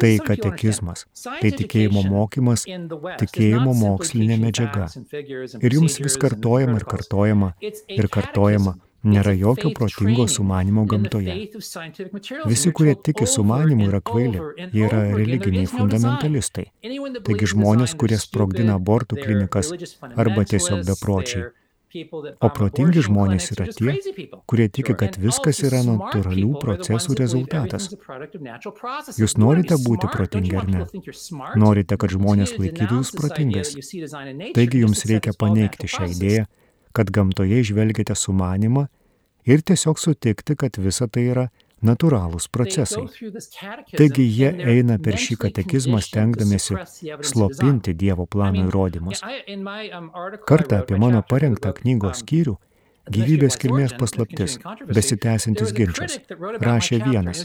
Tai 0.00 0.18
katekizmas, 0.24 1.04
tai 1.42 1.50
tikėjimo 1.52 2.02
mokymas, 2.08 2.64
tikėjimo 2.64 3.74
mokslinė 3.76 4.38
medžiaga. 4.40 4.88
Ir 5.60 5.74
jums 5.76 5.98
vis 6.00 6.16
kartojama 6.16 6.78
ir 6.78 6.86
kartojama 6.88 7.50
ir 7.60 8.08
kartojama, 8.08 8.78
nėra 9.04 9.34
jokio 9.36 9.74
protingo 9.76 10.24
sumanimo 10.26 10.86
gamtoje. 10.88 11.36
Visi, 12.48 12.72
kurie 12.72 12.96
tiki 12.96 13.28
sumanimu, 13.28 13.90
yra 13.90 14.00
kvaili, 14.00 14.40
jie 14.72 14.88
yra 14.88 15.04
religiniai 15.12 15.68
fundamentalistai. 15.68 16.70
Taigi 17.28 17.52
žmonės, 17.52 17.92
kurie 18.00 18.16
sprogdina 18.16 18.80
abortų 18.80 19.20
klinikas 19.20 19.74
arba 20.16 20.48
tiesiog 20.48 20.86
bepročiai, 20.88 21.50
O 21.88 22.48
protingi 22.52 23.00
žmonės 23.06 23.46
yra 23.54 23.66
tie, 23.72 23.94
kurie 24.50 24.66
tiki, 24.68 24.92
kad 24.98 25.16
viskas 25.20 25.62
yra 25.64 25.80
natūralių 25.86 26.50
procesų 26.60 27.16
rezultatas. 27.16 27.88
Jūs 29.16 29.36
norite 29.40 29.78
būti 29.80 30.10
protingi 30.12 30.58
ar 30.60 30.68
ne? 30.68 30.82
Norite, 31.56 31.96
kad 31.96 32.12
žmonės 32.12 32.52
laikytų 32.60 33.00
jūs 33.00 33.14
protingais. 33.16 33.72
Taigi 34.56 34.82
jums 34.84 35.06
reikia 35.08 35.32
paneigti 35.38 35.88
šią 35.88 36.10
idėją, 36.12 36.44
kad 36.92 37.14
gamtoje 37.14 37.62
išvelgiate 37.64 38.16
sumanimą 38.16 38.84
ir 39.48 39.64
tiesiog 39.64 40.00
sutikti, 40.02 40.58
kad 40.60 40.76
visa 40.76 41.08
tai 41.08 41.24
yra 41.32 41.48
natūralūs 41.84 42.48
procesai. 42.52 43.04
Taigi 43.94 44.24
jie 44.26 44.50
eina 44.74 44.98
per 45.02 45.18
šį 45.20 45.38
katekizmą 45.44 46.00
stengdamėsi 46.04 46.78
slopinti 47.30 47.94
Dievo 47.94 48.26
plano 48.26 48.66
įrodymus. 48.68 49.22
Um, 49.24 50.10
Kartą 50.48 50.82
apie 50.82 50.98
mano 50.98 51.22
parengtą 51.22 51.74
knygos 51.80 52.24
skyrių 52.24 52.58
Gyvybės 53.14 53.56
kilmės 53.60 53.94
paslaptis, 53.98 54.56
besitęsintis 54.88 55.72
ginčas, 55.76 56.18
rašė 56.62 57.00
vienas. 57.04 57.44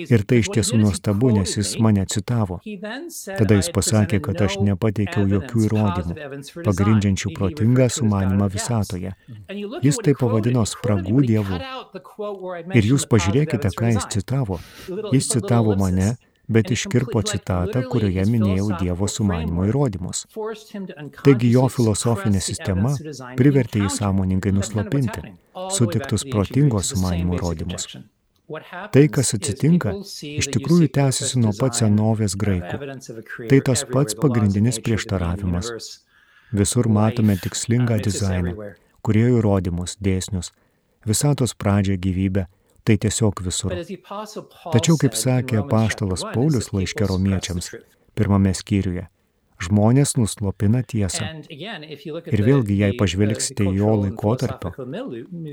Ir 0.00 0.24
tai 0.28 0.40
iš 0.42 0.50
tiesų 0.54 0.80
nuostabu, 0.82 1.32
nes 1.36 1.56
jis 1.58 1.74
mane 1.82 2.04
citavo. 2.10 2.60
Tada 3.26 3.58
jis 3.58 3.70
pasakė, 3.74 4.20
kad 4.24 4.40
aš 4.46 4.58
nepateikiau 4.66 5.26
jokių 5.30 5.66
įrodymų, 5.68 6.16
pagrindžiančių 6.66 7.34
protingą 7.36 7.90
sumanimą 7.92 8.50
visatoje. 8.52 9.14
Jis 9.84 10.00
tai 10.04 10.16
pavadino 10.18 10.64
spragų 10.68 11.26
dievų. 11.30 11.60
Ir 12.78 12.90
jūs 12.94 13.06
pažiūrėkite, 13.10 13.72
ką 13.76 13.94
jis 13.94 14.10
citavo. 14.16 14.60
Jis 15.14 15.30
citavo 15.34 15.76
mane 15.78 16.14
bet 16.50 16.70
iškirpo 16.74 17.22
citatą, 17.30 17.82
kurioje 17.92 18.24
minėjau 18.26 18.68
Dievo 18.80 19.08
sumanimo 19.08 19.66
įrodymus. 19.70 20.24
Taigi 21.24 21.52
jo 21.54 21.66
filosofinė 21.72 22.42
sistema 22.44 22.94
privertė 23.38 23.84
jį 23.84 23.92
sąmoningai 23.98 24.54
nuslopinti 24.56 25.34
sutiktus 25.76 26.26
protingo 26.30 26.82
sumanimo 26.82 27.38
įrodymus. 27.38 27.86
Tai, 28.90 29.02
kas 29.14 29.30
atsitinka, 29.36 29.92
iš 30.26 30.48
tikrųjų 30.50 30.88
tęsiasi 30.96 31.38
nuo 31.38 31.52
pat 31.54 31.76
senovės 31.78 32.34
graikų. 32.34 32.96
Tai 33.50 33.58
tas 33.68 33.84
pats 33.86 34.16
pagrindinis 34.18 34.80
prieštaravimas. 34.82 35.70
Visur 36.50 36.88
matome 36.90 37.36
tikslingą 37.38 38.00
dizainą, 38.02 38.72
kurie 39.06 39.28
įrodymus, 39.36 39.94
dėsnius, 40.02 40.50
visatos 41.06 41.54
pradžią 41.54 41.94
gyvybę, 42.02 42.48
tai 42.84 42.96
tiesiog 43.04 43.42
visur. 43.46 43.74
Tačiau, 43.76 44.98
kaip 45.00 45.16
sakė 45.18 45.64
paštalas 45.70 46.26
Paulius 46.34 46.70
laiškė 46.74 47.08
romiečiams, 47.10 47.72
pirmame 48.18 48.52
skyriuje, 48.56 49.06
žmonės 49.60 50.16
nuslopina 50.18 50.82
tiesą. 50.92 51.28
Ir 51.50 52.44
vėlgi, 52.46 52.78
jei 52.82 52.96
pažvelgsite 52.98 53.66
į 53.68 53.74
jo 53.80 53.92
laikotarpio, 54.04 54.72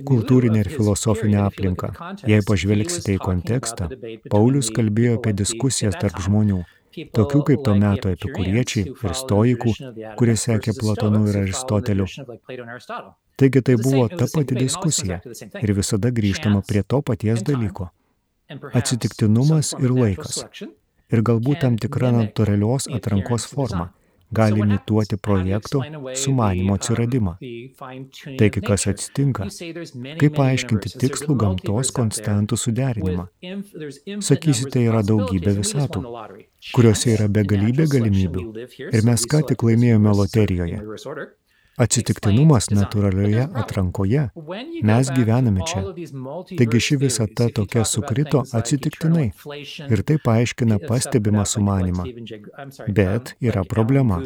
kultūrinę 0.08 0.64
ir 0.64 0.72
filosofinę 0.72 1.44
aplinką, 1.48 1.92
jei 2.30 2.46
pažvelgsite 2.48 3.18
į 3.18 3.22
kontekstą, 3.24 3.92
Paulius 4.32 4.72
kalbėjo 4.76 5.20
apie 5.20 5.36
diskusijas 5.44 6.00
tarp 6.00 6.22
žmonių, 6.24 6.64
tokių 7.18 7.42
kaip 7.50 7.64
to 7.68 7.76
meto 7.82 8.12
epikuriečiai 8.14 8.94
ir 8.94 9.16
stoikų, 9.22 9.74
kurie 10.20 10.36
sekė 10.44 10.74
Platonu 10.80 11.26
ir 11.30 11.42
Aristoteliu. 11.44 12.08
Taigi 13.38 13.62
tai 13.62 13.76
buvo 13.82 14.08
ta 14.10 14.26
pati 14.34 14.58
diskusija 14.58 15.20
ir 15.62 15.76
visada 15.78 16.12
grįžtama 16.20 16.64
prie 16.68 16.84
to 16.84 17.04
paties 17.12 17.46
dalyko. 17.46 17.92
Atsitiktinumas 18.50 19.76
ir 19.78 19.94
laikas. 19.94 20.44
Ir 21.14 21.24
galbūt 21.24 21.62
tam 21.64 21.78
tikra 21.80 22.12
natūralios 22.16 22.90
atrankos 22.98 23.46
forma 23.52 23.92
gali 24.32 24.60
imituoti 24.60 25.18
projekto 25.18 25.82
sumanimo 26.16 26.74
atsiradimą. 26.74 27.36
Taigi, 28.38 28.62
kas 28.62 28.88
atsitinka? 28.92 29.48
Kaip 30.20 30.36
paaiškinti 30.38 30.94
tikslų 31.04 31.38
gamtos 31.44 31.94
konstantų 31.96 32.60
suderinimą? 32.60 33.28
Sakysite, 34.30 34.84
yra 34.90 35.04
daugybė 35.08 35.58
visatų, 35.62 36.04
kuriuose 36.76 37.16
yra 37.16 37.28
begalybė 37.40 37.88
galimybių. 37.96 38.48
Ir 38.92 39.08
mes 39.08 39.28
ką 39.32 39.44
tik 39.52 39.68
laimėjome 39.70 40.16
loterijoje. 40.22 40.82
Atsitiktinumas 41.78 42.72
natūralioje 42.74 43.44
atrankoje. 43.62 44.24
Mes 44.90 45.10
gyvename 45.14 45.66
čia. 45.70 45.84
Taigi 46.58 46.80
ši 46.82 46.96
visata 47.04 47.50
tokia 47.54 47.84
sukrito 47.86 48.42
atsitiktinai. 48.60 49.28
Ir 49.86 50.02
tai 50.08 50.18
paaiškina 50.24 50.80
pastebimą 50.88 51.46
sumanimą. 51.46 52.08
Bet 52.98 53.36
yra 53.46 53.62
problema. 53.76 54.18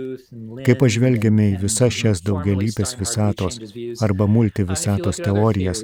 Kai 0.64 0.78
pažvelgiame 0.80 1.50
į 1.52 1.58
visas 1.66 1.92
šias 1.98 2.24
daugelybės 2.24 2.96
visatos 3.02 3.60
arba 4.08 4.30
multivisatos 4.32 5.20
teorijas, 5.20 5.84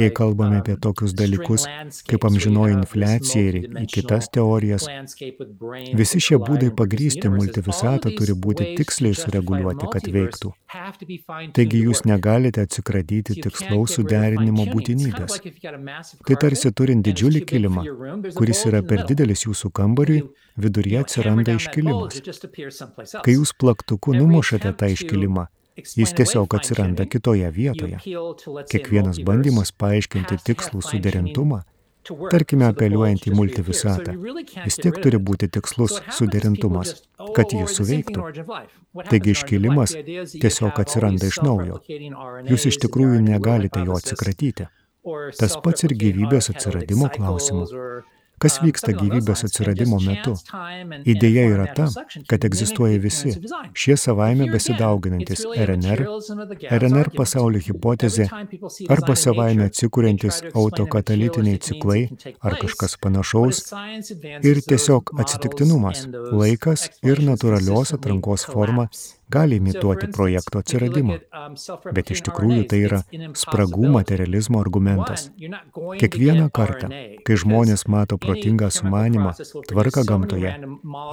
jei 0.00 0.08
kalbame 0.20 0.62
apie 0.62 0.78
tokius 0.80 1.12
dalykus 1.12 1.68
kaip 2.08 2.24
amžinoji 2.30 2.78
infliacija 2.78 3.44
ir 3.50 3.60
į 3.82 3.84
kitas 3.92 4.32
teorijas, 4.32 4.88
visi 6.00 6.24
šie 6.30 6.40
būdai 6.48 6.72
pagrysti 6.80 7.28
multivisatą 7.36 8.16
turi 8.16 8.40
būti 8.48 8.72
tiksliai 8.80 9.20
sureguliuoti, 9.20 9.92
kad 9.92 10.08
veiktų. 10.16 10.54
Taigi 11.54 11.80
jūs 11.86 12.04
negalite 12.08 12.64
atsikratyti 12.66 13.36
tikslaus 13.44 13.96
suderinimo 13.98 14.66
būtinybės. 14.70 15.40
Tai 16.28 16.38
tarsi 16.44 16.72
turint 16.80 17.04
didžiulį 17.06 17.42
kilimą, 17.50 17.84
kuris 18.38 18.64
yra 18.70 18.82
per 18.86 19.04
didelis 19.10 19.44
jūsų 19.46 19.72
kambariui, 19.80 20.22
viduryje 20.60 21.02
atsiranda 21.04 21.58
iškilimas. 21.58 22.22
Kai 23.24 23.36
jūs 23.36 23.54
plaktuku 23.58 24.16
numušate 24.16 24.74
tą 24.78 24.90
iškilimą, 24.94 25.48
jis 25.82 26.14
tiesiog 26.18 26.58
atsiranda 26.60 27.06
kitoje 27.10 27.50
vietoje. 27.58 28.00
Kiekvienas 28.70 29.22
bandymas 29.26 29.74
paaiškinti 29.74 30.42
tikslų 30.46 30.84
suderintumą 30.90 31.64
Tarkime, 32.04 32.66
apeliuojant 32.68 33.26
į 33.28 33.32
multivisatą, 33.36 34.14
vis 34.64 34.76
tiek 34.80 34.96
turi 35.04 35.20
būti 35.28 35.48
tikslus 35.56 35.96
suderintumas, 36.12 36.94
kad 37.36 37.54
jis 37.56 37.76
suveiktų. 37.78 38.26
Taigi 39.08 39.34
iškilimas 39.34 39.96
tiesiog 40.34 40.80
atsiranda 40.84 41.30
iš 41.32 41.40
naujo. 41.46 41.80
Jūs 42.50 42.68
iš 42.72 42.80
tikrųjų 42.84 43.22
negalite 43.24 43.84
jo 43.86 43.96
atsikratyti. 43.96 44.68
Tas 45.38 45.56
pats 45.64 45.84
ir 45.88 45.96
gyvybės 46.00 46.50
atsiradimo 46.52 47.08
klausimu. 47.12 47.66
Kas 48.42 48.58
vyksta 48.62 48.92
gyvybės 48.96 49.44
atsiradimo 49.46 50.00
metu? 50.02 50.34
Idėja 51.08 51.44
yra 51.52 51.66
ta, 51.76 51.86
kad 52.30 52.44
egzistuoja 52.48 52.98
visi 53.02 53.34
šie 53.78 53.96
savaime 54.00 54.48
besidauginantis 54.52 55.44
RNR, 55.46 56.04
RNR 56.78 57.12
pasaulio 57.16 57.62
hipotezė 57.64 58.28
arba 58.92 59.16
savaime 59.18 59.68
atsikūrentis 59.70 60.42
autokatalitiniai 60.52 61.62
ciklai 61.68 62.00
ar 62.42 62.58
kažkas 62.60 62.98
panašaus 63.00 63.64
ir 64.42 64.62
tiesiog 64.68 65.14
atsitiktinumas, 65.24 66.06
laikas 66.32 66.88
ir 67.06 67.22
natūralios 67.24 67.94
atrankos 67.96 68.48
forma 68.50 68.88
gali 69.28 69.56
imituoti 69.56 70.08
projekto 70.12 70.60
atsiradimą. 70.62 71.18
Bet 71.96 72.12
iš 72.14 72.22
tikrųjų 72.28 72.66
tai 72.70 72.80
yra 72.88 73.00
spragų 73.38 73.90
materializmo 73.96 74.60
argumentas. 74.60 75.30
Kiekvieną 76.00 76.50
kartą, 76.54 76.90
kai 77.26 77.38
žmonės 77.40 77.86
mato 77.88 78.18
protingą 78.20 78.70
sumanimą, 78.74 79.34
tvarką 79.70 80.04
gamtoje, 80.08 80.54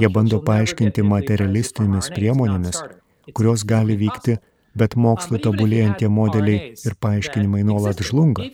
jie 0.04 0.12
bando 0.14 0.42
paaiškinti 0.48 1.06
materialistinėmis 1.08 2.12
priemonėmis, 2.16 2.84
kurios 3.38 3.66
gali 3.68 3.98
vykti 4.00 4.40
Bet 4.78 4.96
mokslu 4.96 5.40
tobulėjant 5.44 5.98
tie 6.00 6.08
modeliai 6.08 6.74
ir 6.88 6.96
paaiškinimai 7.04 7.64
nuolat 7.68 8.00
žlunga. 8.08 8.46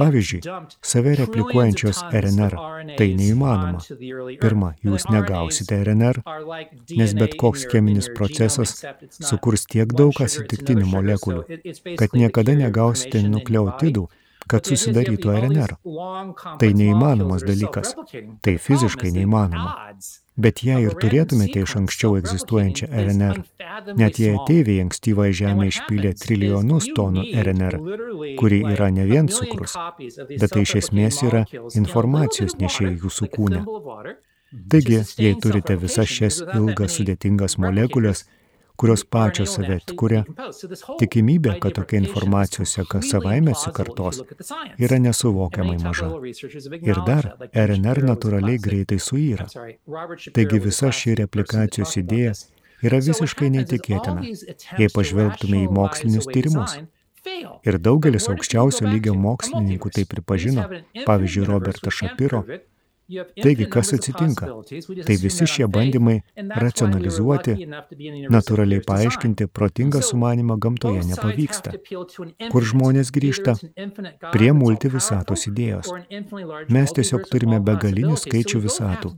Pavyzdžiui, 0.00 0.40
save 0.82 1.14
replikuojančios 1.20 2.02
RNR- 2.10 2.56
tai 2.98 3.08
neįmanoma. 3.20 3.78
Pirma, 4.42 4.74
jūs 4.84 5.06
negausite 5.10 5.78
RNR, 5.78 6.22
nes 6.98 7.14
bet 7.14 7.36
koks 7.38 7.66
cheminis 7.70 8.10
procesas 8.18 8.82
sukurs 9.20 9.66
tiek 9.66 9.94
daug 10.02 10.12
atsitiktinių 10.26 10.90
molekulių, 10.96 11.96
kad 11.98 12.18
niekada 12.18 12.58
negausite 12.58 13.22
nukleotidų, 13.22 14.08
kad 14.50 14.66
susidarytų 14.68 15.32
RNR. 15.38 15.76
Tai 16.60 16.70
neįmanomas 16.80 17.46
dalykas. 17.46 17.94
Tai 18.44 18.58
fiziškai 18.66 19.14
neįmanoma. 19.14 19.96
Bet 20.34 20.64
jei 20.66 20.82
ir 20.82 20.96
turėtumėte 20.98 21.60
iš 21.62 21.76
anksčiau 21.78 22.16
egzistuojančią 22.18 22.88
RNR, 22.90 23.38
net 24.00 24.18
jei 24.18 24.32
ateiviai 24.34 24.82
ankstyvąją 24.82 25.36
žemę 25.40 25.68
išpylė 25.70 26.10
trilijonus 26.18 26.88
tonų 26.96 27.28
RNR, 27.44 27.78
kuri 28.40 28.58
yra 28.72 28.90
ne 28.90 29.06
vien 29.06 29.30
cukrus, 29.30 29.76
bet 30.34 30.48
tai 30.50 30.64
iš 30.66 30.74
esmės 30.82 31.22
yra 31.28 31.44
informacijos 31.78 32.58
nešėjai 32.58 32.96
jūsų 33.04 33.30
kūne. 33.36 33.62
Taigi, 34.70 35.00
jei 35.22 35.38
turite 35.38 35.78
visas 35.78 36.10
šias 36.10 36.40
ilgas 36.42 36.98
sudėtingas 36.98 37.54
molekulės, 37.62 38.26
kurios 38.76 39.04
pačios 39.04 39.54
save 39.54 39.78
atkuria, 39.80 40.22
tikimybė, 41.00 41.58
kad 41.62 41.76
tokia 41.78 42.00
informacijos 42.02 42.74
seka 42.78 43.02
savaime 43.06 43.54
atsikartos, 43.54 44.22
yra 44.78 44.98
nesuvokiamai 45.02 45.76
maža. 45.82 46.10
Ir 46.82 47.02
dar, 47.06 47.30
RNR 47.52 48.02
natūraliai 48.10 48.58
greitai 48.66 48.98
suyra. 48.98 49.46
Taigi 50.34 50.60
visa 50.66 50.90
ši 50.90 51.20
replikacijos 51.22 51.94
idėja 52.02 52.34
yra 52.84 53.00
visiškai 53.04 53.52
neįtikėtina, 53.54 54.26
jei 54.80 54.90
pažvelgtume 54.92 55.64
į 55.64 55.70
mokslinius 55.78 56.28
tyrimus. 56.30 56.76
Ir 57.64 57.78
daugelis 57.80 58.28
aukščiausio 58.28 58.84
lygio 58.90 59.14
mokslininkų 59.16 59.90
tai 59.96 60.04
pripažino, 60.10 60.66
pavyzdžiui, 61.06 61.46
Robertas 61.48 61.96
Šapiro, 61.96 62.42
Taigi, 63.42 63.66
kas 63.68 63.92
atsitinka? 63.92 64.46
Tai 65.06 65.16
visi 65.20 65.46
šie 65.54 65.66
bandymai 65.68 66.14
racionalizuoti, 66.62 67.54
natūraliai 68.32 68.80
paaiškinti 68.86 69.46
protingą 69.58 70.00
sumanimą 70.08 70.56
gamtoje 70.64 71.02
nepavyksta. 71.10 71.74
Kur 72.54 72.64
žmonės 72.70 73.10
grįžta? 73.12 73.56
Prie 74.32 74.48
multivisatos 74.56 75.44
idėjos. 75.50 75.90
Mes 76.76 76.94
tiesiog 76.96 77.26
turime 77.32 77.58
begalinį 77.66 78.16
skaičių 78.22 78.62
visatų. 78.64 79.12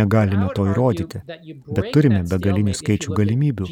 Negalime 0.00 0.48
to 0.56 0.64
įrodyti, 0.72 1.20
bet 1.68 1.90
turime 1.92 2.22
begalinį 2.30 2.78
skaičių 2.80 3.18
galimybių. 3.18 3.68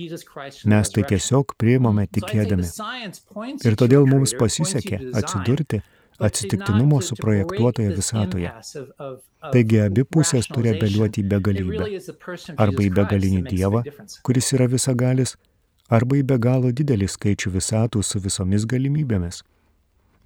Mes 0.74 0.92
tai 0.92 1.06
tiesiog 1.14 1.56
priimame 1.56 2.04
tikėdami. 2.12 2.68
Ir 3.64 3.80
todėl 3.80 4.04
mums 4.10 4.36
pasisekė 4.36 5.00
atsidurti 5.16 5.80
atsitiktinumo 6.20 7.00
suprojektuotoje 7.00 7.88
visatoje. 7.96 8.52
Taigi 9.52 9.80
abi 9.80 10.04
pusės 10.04 10.48
turi 10.52 10.74
apeliuoti 10.74 11.22
į 11.22 11.28
begalybę. 11.32 11.86
Arba 12.60 12.84
į 12.84 12.90
begalinį 12.98 13.44
Dievą, 13.48 13.82
kuris 14.26 14.52
yra 14.56 14.68
visagalis, 14.68 15.36
arba 15.88 16.18
į 16.20 16.24
be 16.28 16.36
galo 16.38 16.72
didelį 16.76 17.08
skaičių 17.08 17.54
visatų 17.56 18.02
su 18.04 18.20
visomis 18.20 18.66
galimybėmis. 18.68 19.40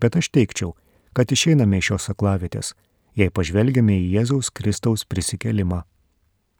Bet 0.02 0.18
aš 0.18 0.33
teikčiau, 0.35 0.74
kad 1.14 1.30
išeiname 1.30 1.78
iš 1.78 1.92
šios 1.92 2.11
aklavitės, 2.11 2.74
jei 3.14 3.30
pažvelgiame 3.30 3.94
į 4.00 4.11
Jėzaus 4.18 4.50
Kristaus 4.50 5.07
prisikelimą. 5.07 5.85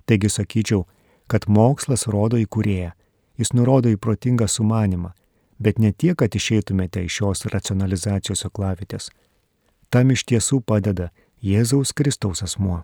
Taigi 0.07 0.31
sakyčiau, 0.31 0.85
kad 1.27 1.49
mokslas 1.49 2.07
rodo 2.07 2.39
į 2.39 2.47
kurėją, 2.47 2.95
jis 3.41 3.51
nurodo 3.57 3.91
į 3.91 3.99
protingą 3.99 4.47
sumanimą, 4.47 5.11
bet 5.59 5.83
ne 5.83 5.91
tiek, 5.91 6.15
kad 6.21 6.31
išeitumėte 6.31 7.03
iš 7.03 7.19
šios 7.19 7.47
racionalizacijos 7.51 8.47
aklavitės– 8.47 9.11
Tam 9.95 10.09
iš 10.11 10.25
tiesų 10.27 10.57
padeda 10.67 11.13
Jėzaus 11.39 11.93
Kristaus 11.95 12.41
asmuo. 12.43 12.81